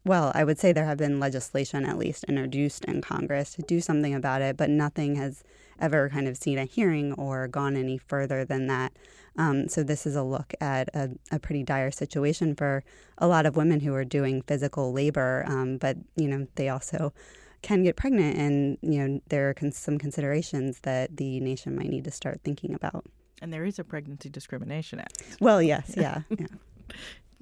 well, 0.05 0.31
I 0.33 0.43
would 0.43 0.57
say 0.57 0.71
there 0.71 0.85
have 0.85 0.97
been 0.97 1.19
legislation 1.19 1.85
at 1.85 1.97
least 1.97 2.23
introduced 2.25 2.85
in 2.85 3.01
Congress 3.01 3.53
to 3.53 3.61
do 3.61 3.81
something 3.81 4.13
about 4.13 4.41
it, 4.41 4.57
but 4.57 4.69
nothing 4.69 5.15
has 5.15 5.43
ever 5.79 6.09
kind 6.09 6.27
of 6.27 6.37
seen 6.37 6.57
a 6.57 6.65
hearing 6.65 7.13
or 7.13 7.47
gone 7.47 7.75
any 7.75 7.97
further 7.97 8.45
than 8.45 8.67
that. 8.67 8.93
Um, 9.37 9.67
so 9.67 9.83
this 9.83 10.05
is 10.05 10.15
a 10.15 10.23
look 10.23 10.53
at 10.59 10.89
a, 10.93 11.11
a, 11.31 11.39
pretty 11.39 11.63
dire 11.63 11.91
situation 11.91 12.55
for 12.55 12.83
a 13.17 13.27
lot 13.27 13.45
of 13.45 13.55
women 13.55 13.79
who 13.79 13.93
are 13.93 14.03
doing 14.03 14.41
physical 14.41 14.91
labor, 14.91 15.45
um, 15.47 15.77
but 15.77 15.97
you 16.17 16.27
know 16.27 16.47
they 16.55 16.67
also 16.67 17.13
can 17.61 17.83
get 17.83 17.95
pregnant, 17.95 18.37
and 18.37 18.77
you 18.81 19.07
know 19.07 19.21
there 19.29 19.49
are 19.49 19.53
con- 19.53 19.71
some 19.71 19.97
considerations 19.97 20.79
that 20.81 21.15
the 21.15 21.39
nation 21.39 21.75
might 21.75 21.87
need 21.87 22.03
to 22.03 22.11
start 22.11 22.41
thinking 22.43 22.73
about. 22.73 23.05
And 23.41 23.53
there 23.53 23.63
is 23.63 23.79
a 23.79 23.85
Pregnancy 23.85 24.29
Discrimination 24.29 24.99
Act. 24.99 25.37
Well, 25.39 25.61
yes, 25.61 25.93
yeah. 25.95 26.23
yeah. 26.29 26.47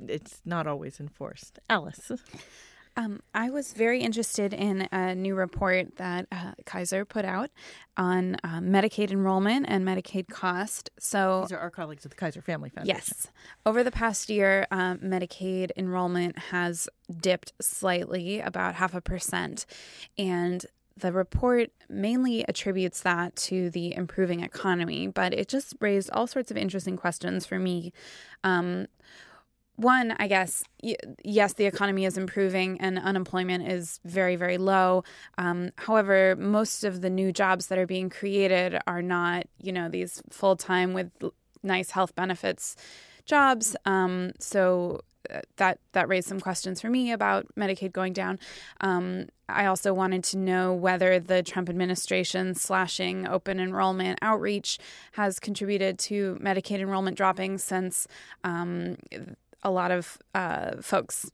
it's 0.08 0.42
not 0.46 0.68
always 0.68 1.00
enforced. 1.00 1.60
Alice. 1.70 2.12
Um, 2.98 3.20
I 3.32 3.52
was 3.52 3.74
very 3.74 4.02
interested 4.02 4.56
in 4.56 4.90
a 4.92 5.14
new 5.14 5.36
report 5.36 5.98
that 5.98 6.26
uh, 6.32 6.54
Kaiser 6.66 7.06
put 7.06 7.26
out 7.26 7.52
on 7.96 8.38
uh, 8.44 8.60
Medicaid 8.60 9.12
enrollment 9.12 9.68
and 9.70 9.88
Medicaid 9.88 10.30
cost. 10.30 10.90
So 10.98 11.42
these 11.42 11.52
are 11.52 11.60
our 11.60 11.70
colleagues 11.70 12.06
at 12.06 12.12
the 12.12 12.18
Kaiser 12.18 12.42
Family 12.42 12.70
Foundation. 12.70 12.98
Yes, 12.98 13.28
over 13.68 13.84
the 13.84 13.92
past 13.92 14.32
year, 14.32 14.66
uh, 14.72 14.96
Medicaid 14.96 15.70
enrollment 15.78 16.40
has 16.40 16.90
dipped 17.22 17.54
slightly, 17.62 18.40
about 18.40 18.74
half 18.74 18.96
a 18.96 19.02
percent, 19.02 19.68
and 20.18 20.66
the 20.98 21.12
report 21.12 21.70
mainly 21.88 22.48
attributes 22.48 23.02
that 23.02 23.36
to 23.36 23.70
the 23.70 23.94
improving 23.94 24.40
economy, 24.40 25.06
but 25.06 25.34
it 25.36 25.48
just 25.48 25.76
raised 25.80 26.10
all 26.10 26.26
sorts 26.26 26.50
of 26.50 26.58
interesting 26.58 26.98
questions 26.98 27.46
for 27.46 27.60
me. 27.60 27.94
Um, 28.44 28.88
one, 29.78 30.16
I 30.18 30.28
guess, 30.28 30.63
yes, 31.24 31.54
the 31.54 31.66
economy 31.66 32.06
is 32.06 32.18
improving 32.18 32.82
and 32.82 32.98
unemployment 32.98 33.68
is 33.68 34.00
very, 34.04 34.36
very 34.36 34.58
low. 34.58 35.04
Um, 35.38 35.70
however, 35.78 36.36
most 36.36 36.84
of 36.84 37.02
the 37.02 37.12
new 37.12 37.32
jobs 37.32 37.68
that 37.68 37.78
are 37.78 37.86
being 37.86 38.10
created 38.10 38.80
are 38.88 39.04
not, 39.04 39.46
you 39.62 39.72
know, 39.72 39.88
these 39.88 40.22
full 40.32 40.56
time 40.56 40.94
with 40.94 41.12
nice 41.62 41.92
health 41.92 42.16
benefits 42.16 42.76
jobs. 43.26 43.76
Um, 43.86 44.32
so 44.40 45.02
uh, 45.30 45.42
that 45.58 45.80
that 45.92 46.08
raised 46.08 46.28
some 46.28 46.40
questions 46.40 46.82
for 46.82 46.90
me 46.90 47.12
about 47.12 47.46
Medicaid 47.56 47.92
going 47.92 48.13
down. 48.13 48.40
Um, 48.82 49.28
I 49.50 49.66
also 49.66 49.94
wanted 49.94 50.24
to 50.26 50.38
know 50.38 50.74
whether 50.74 51.20
the 51.20 51.44
Trump 51.44 51.70
administration 51.70 52.56
slashing 52.56 53.28
open 53.28 53.60
enrollment 53.60 54.20
outreach 54.22 54.80
has 55.13 55.40
contributed 55.40 56.00
to 56.00 56.38
Medicaid 56.42 56.80
enrollment 56.80 57.18
dropping 57.18 57.58
since 57.58 58.08
um, 58.44 58.98
a 59.63 59.72
lot 59.72 59.91
of 59.91 60.17
uh, 60.34 60.82
folks 60.82 61.30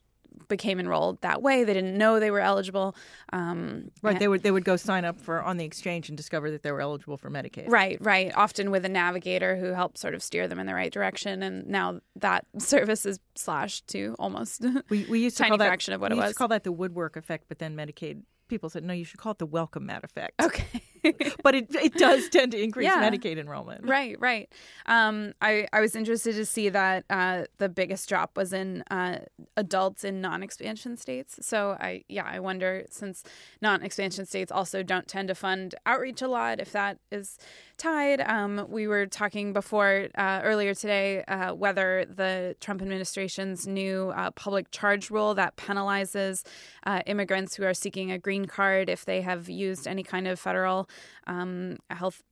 became 0.48 0.80
enrolled 0.80 1.22
that 1.22 1.42
way. 1.42 1.64
They 1.64 1.74
didn't 1.74 1.98
know 1.98 2.20
they 2.20 2.32
were 2.32 2.40
eligible. 2.40 2.96
Um, 3.32 3.92
right. 4.02 4.18
They 4.18 4.28
would 4.28 4.44
they 4.44 4.52
would 4.52 4.66
go 4.66 4.76
sign 4.76 5.06
up 5.06 5.20
for 5.20 5.42
on 5.42 5.58
the 5.58 5.66
exchange 5.66 6.10
and 6.10 6.18
discover 6.18 6.52
that 6.52 6.64
they 6.64 6.72
were 6.72 6.82
eligible 6.82 7.18
for 7.18 7.30
Medicaid. 7.30 7.70
Right. 7.70 7.98
Right. 8.02 8.32
Often 8.36 8.72
with 8.72 8.86
a 8.86 8.90
navigator 8.90 9.56
who 9.56 9.68
helped 9.74 9.98
sort 9.98 10.14
of 10.14 10.24
steer 10.24 10.48
them 10.48 10.60
in 10.60 10.68
the 10.68 10.74
right 10.74 10.92
direction. 10.92 11.44
And 11.44 11.68
now 11.68 12.00
that 12.16 12.46
service 12.58 13.06
is 13.06 13.20
slashed 13.36 13.88
to 13.90 14.16
almost 14.20 14.66
we, 14.90 15.06
we 15.06 15.20
used 15.20 15.38
to 15.38 15.44
tiny 15.44 15.58
that, 15.58 15.68
fraction 15.68 15.94
of 15.94 16.02
what 16.02 16.12
it 16.12 16.16
was. 16.16 16.26
Used 16.26 16.36
to 16.36 16.38
call 16.38 16.48
that 16.50 16.64
the 16.64 16.72
woodwork 16.72 17.16
effect, 17.16 17.46
but 17.48 17.60
then 17.60 17.76
Medicaid 17.76 18.24
people 18.48 18.70
said 18.70 18.84
no, 18.84 18.94
you 18.94 19.06
should 19.06 19.20
call 19.20 19.32
it 19.32 19.40
the 19.40 19.46
welcome 19.46 19.86
mat 19.86 20.04
effect. 20.04 20.42
Okay. 20.42 20.82
but 21.44 21.56
it, 21.56 21.74
it 21.76 21.94
does 21.96 22.30
tend 22.30 22.52
to 22.54 22.62
increase 22.62 22.86
Yeah. 22.86 23.10
Medicaid 23.10 23.38
enrollment. 23.38 23.88
Right, 23.88 24.20
right. 24.20 24.52
Um, 24.86 25.34
I 25.42 25.68
I 25.74 25.80
was 25.82 25.96
interested 25.96 26.36
to 26.36 26.46
see 26.46 26.70
that 26.70 27.06
uh, 27.10 27.44
the 27.58 27.70
biggest 27.70 28.08
drop 28.10 28.38
was 28.38 28.54
in 28.54 28.84
uh, 28.90 29.20
adults 29.58 30.04
in 30.04 30.22
non-expansion 30.22 30.98
states. 30.98 31.40
So 31.42 31.78
I 31.80 32.04
yeah 32.08 32.26
I 32.26 32.40
wonder 32.40 32.86
since 32.90 33.24
non-expansion 33.62 34.26
states 34.26 34.52
also 34.52 34.84
don't 34.84 35.08
tend 35.08 35.28
to 35.30 35.36
fund 35.36 35.76
outreach 35.86 36.22
a 36.22 36.28
lot 36.28 36.60
if 36.60 36.72
that 36.72 36.98
is 37.12 37.38
tied. 37.78 38.22
Um, 38.22 38.66
we 38.70 38.88
were 38.88 39.06
talking 39.06 39.54
before 39.54 40.08
uh, 40.16 40.42
earlier 40.44 40.74
today 40.74 41.24
uh, 41.26 41.54
whether 41.54 42.06
the 42.06 42.56
Trump 42.60 42.82
administration's 42.82 43.68
new 43.68 44.12
uh, 44.16 44.32
public 44.32 44.72
charge 44.72 45.10
rule 45.10 45.34
that 45.36 45.56
penalizes 45.56 46.44
uh, 46.86 47.02
immigrants 47.06 47.56
who 47.56 47.64
are 47.64 47.74
seeking 47.74 48.12
a 48.12 48.18
green 48.18 48.46
card 48.46 48.90
if 48.90 49.06
they 49.06 49.22
have 49.22 49.50
used 49.50 49.88
any 49.88 50.04
kind 50.04 50.28
of 50.28 50.40
federal 50.40 50.90
um, 51.28 51.78
health 51.90 52.24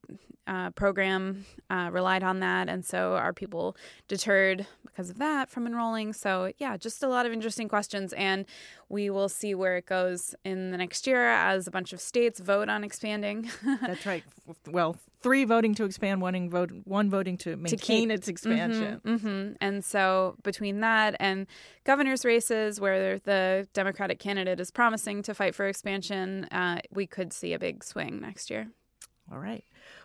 uh, 0.47 0.69
program 0.71 1.45
uh, 1.69 1.89
relied 1.91 2.23
on 2.23 2.39
that, 2.39 2.67
and 2.67 2.83
so 2.83 3.13
are 3.13 3.31
people 3.31 3.75
deterred 4.07 4.65
because 4.85 5.09
of 5.09 5.17
that 5.17 5.49
from 5.49 5.65
enrolling? 5.65 6.13
So 6.13 6.51
yeah, 6.57 6.77
just 6.77 7.03
a 7.03 7.07
lot 7.07 7.25
of 7.25 7.31
interesting 7.31 7.67
questions, 7.67 8.11
and 8.13 8.45
we 8.89 9.09
will 9.09 9.29
see 9.29 9.55
where 9.55 9.77
it 9.77 9.85
goes 9.85 10.35
in 10.43 10.71
the 10.71 10.77
next 10.77 11.07
year 11.07 11.29
as 11.29 11.67
a 11.67 11.71
bunch 11.71 11.93
of 11.93 12.01
states 12.01 12.39
vote 12.39 12.69
on 12.69 12.83
expanding. 12.83 13.49
That's 13.81 14.05
right. 14.05 14.23
Well, 14.67 14.97
three 15.21 15.43
voting 15.45 15.75
to 15.75 15.83
expand, 15.85 16.21
one, 16.21 16.49
vote, 16.49 16.71
one 16.83 17.09
voting 17.09 17.37
to 17.37 17.55
maintain 17.55 18.09
keep- 18.09 18.11
its 18.11 18.27
expansion. 18.27 19.01
hmm 19.05 19.51
And 19.61 19.83
so 19.85 20.35
between 20.43 20.79
that 20.81 21.15
and 21.19 21.47
governor's 21.83 22.25
races, 22.25 22.79
where 22.81 23.19
the 23.19 23.67
Democratic 23.73 24.19
candidate 24.19 24.59
is 24.59 24.71
promising 24.71 25.21
to 25.23 25.33
fight 25.33 25.55
for 25.55 25.67
expansion, 25.67 26.45
uh, 26.45 26.79
we 26.91 27.05
could 27.07 27.33
see 27.33 27.53
a 27.53 27.59
big 27.59 27.83
swing 27.83 28.19
next 28.21 28.49
year. 28.49 28.69
All 29.31 29.39
right. 29.39 29.63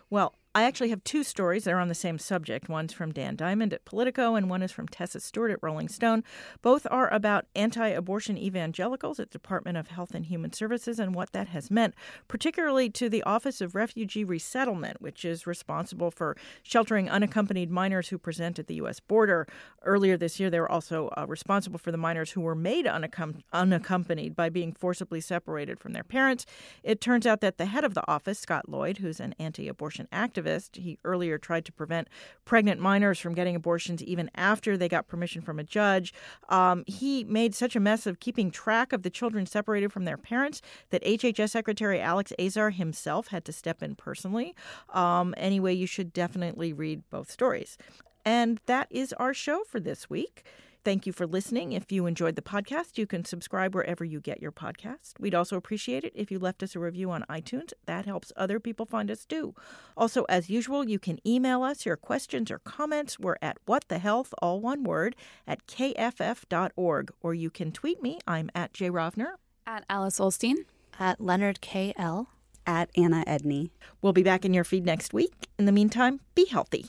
Well, 0.09 0.35
I 0.57 0.63
actually 0.63 0.89
have 0.89 1.03
two 1.03 1.23
stories 1.23 1.65
that 1.65 1.73
are 1.75 1.79
on 1.79 1.87
the 1.87 1.93
same 1.93 2.17
subject. 2.17 2.67
One's 2.67 2.91
from 2.91 3.11
Dan 3.11 3.35
Diamond 3.35 3.73
at 3.73 3.85
Politico, 3.85 4.33
and 4.33 4.49
one 4.49 4.63
is 4.63 4.71
from 4.71 4.87
Tessa 4.87 5.19
Stuart 5.19 5.51
at 5.51 5.59
Rolling 5.61 5.87
Stone. 5.87 6.23
Both 6.63 6.87
are 6.89 7.13
about 7.13 7.45
anti 7.55 7.89
abortion 7.89 8.39
evangelicals 8.39 9.19
at 9.19 9.29
the 9.29 9.37
Department 9.37 9.77
of 9.77 9.89
Health 9.89 10.15
and 10.15 10.25
Human 10.25 10.51
Services 10.53 10.97
and 10.97 11.13
what 11.13 11.31
that 11.33 11.49
has 11.49 11.69
meant, 11.69 11.93
particularly 12.27 12.89
to 12.89 13.07
the 13.07 13.21
Office 13.21 13.61
of 13.61 13.75
Refugee 13.75 14.23
Resettlement, 14.23 14.99
which 14.99 15.23
is 15.23 15.45
responsible 15.45 16.09
for 16.09 16.35
sheltering 16.63 17.07
unaccompanied 17.07 17.69
minors 17.69 18.09
who 18.09 18.17
present 18.17 18.57
at 18.57 18.65
the 18.65 18.75
U.S. 18.77 18.99
border. 18.99 19.47
Earlier 19.83 20.17
this 20.17 20.39
year, 20.39 20.49
they 20.49 20.59
were 20.59 20.71
also 20.71 21.09
uh, 21.15 21.27
responsible 21.27 21.77
for 21.77 21.91
the 21.91 21.99
minors 21.99 22.31
who 22.31 22.41
were 22.41 22.55
made 22.55 22.87
unaccom- 22.87 23.43
unaccompanied 23.53 24.35
by 24.35 24.49
being 24.49 24.73
forcibly 24.73 25.21
separated 25.21 25.79
from 25.79 25.93
their 25.93 26.03
parents. 26.03 26.47
It 26.81 26.99
turns 26.99 27.27
out 27.27 27.41
that 27.41 27.59
the 27.59 27.67
head 27.67 27.83
of 27.83 27.93
the 27.93 28.09
office, 28.11 28.39
Scott 28.39 28.67
Lloyd, 28.67 28.97
who's 28.97 29.19
an 29.19 29.35
anti 29.37 29.67
abortion 29.67 30.07
activist, 30.11 30.46
he 30.73 30.97
earlier 31.03 31.37
tried 31.37 31.65
to 31.65 31.71
prevent 31.71 32.07
pregnant 32.45 32.79
minors 32.79 33.19
from 33.19 33.33
getting 33.33 33.55
abortions 33.55 34.03
even 34.03 34.29
after 34.35 34.77
they 34.77 34.87
got 34.87 35.07
permission 35.07 35.41
from 35.41 35.59
a 35.59 35.63
judge. 35.63 36.13
Um, 36.49 36.83
he 36.87 37.23
made 37.23 37.53
such 37.53 37.75
a 37.75 37.79
mess 37.79 38.07
of 38.07 38.19
keeping 38.19 38.51
track 38.51 38.93
of 38.93 39.03
the 39.03 39.09
children 39.09 39.45
separated 39.45 39.91
from 39.91 40.05
their 40.05 40.17
parents 40.17 40.61
that 40.89 41.03
HHS 41.03 41.49
Secretary 41.49 41.99
Alex 41.99 42.33
Azar 42.39 42.71
himself 42.71 43.27
had 43.27 43.45
to 43.45 43.51
step 43.51 43.83
in 43.83 43.95
personally. 43.95 44.55
Um, 44.93 45.33
anyway, 45.37 45.73
you 45.73 45.87
should 45.87 46.13
definitely 46.13 46.73
read 46.73 47.03
both 47.09 47.29
stories. 47.29 47.77
And 48.25 48.59
that 48.65 48.87
is 48.89 49.13
our 49.13 49.33
show 49.33 49.63
for 49.63 49.79
this 49.79 50.09
week. 50.09 50.43
Thank 50.87 51.05
you 51.05 51.11
for 51.11 51.27
listening. 51.27 51.73
If 51.73 51.91
you 51.91 52.05
enjoyed 52.05 52.37
the 52.37 52.41
podcast, 52.41 52.97
you 52.97 53.05
can 53.05 53.25
subscribe 53.25 53.75
wherever 53.75 54.05
you 54.05 54.21
get 54.21 54.41
your 54.41 54.53
podcast. 54.53 55.19
We'd 55.19 55.35
also 55.35 55.57
appreciate 55.57 56.05
it 56.05 56.13
if 56.15 56.31
you 56.31 56.39
left 56.39 56.63
us 56.63 56.77
a 56.77 56.79
review 56.79 57.11
on 57.11 57.25
iTunes. 57.29 57.73
That 57.87 58.05
helps 58.05 58.31
other 58.37 58.57
people 58.57 58.85
find 58.85 59.11
us 59.11 59.25
too. 59.25 59.53
Also, 59.97 60.23
as 60.29 60.49
usual, 60.49 60.87
you 60.87 60.97
can 60.97 61.19
email 61.27 61.61
us 61.61 61.85
your 61.85 61.97
questions 61.97 62.49
or 62.49 62.59
comments. 62.59 63.19
We're 63.19 63.35
at 63.41 63.57
whatthehealth, 63.67 64.29
all 64.41 64.61
one 64.61 64.85
word, 64.85 65.17
at 65.45 65.67
kff.org. 65.67 67.11
Or 67.19 67.33
you 67.33 67.49
can 67.49 67.73
tweet 67.73 68.01
me. 68.01 68.19
I'm 68.25 68.49
at 68.55 68.71
jrovner. 68.71 69.31
At 69.65 69.83
Alice 69.89 70.19
Ollstein. 70.19 70.55
At 70.97 71.19
Leonard 71.19 71.59
K. 71.59 71.93
L. 71.97 72.29
At 72.65 72.91
Anna 72.95 73.25
Edney. 73.27 73.71
We'll 74.01 74.13
be 74.13 74.23
back 74.23 74.45
in 74.45 74.53
your 74.53 74.63
feed 74.63 74.85
next 74.85 75.13
week. 75.13 75.49
In 75.59 75.65
the 75.65 75.73
meantime, 75.73 76.21
be 76.33 76.45
healthy. 76.45 76.85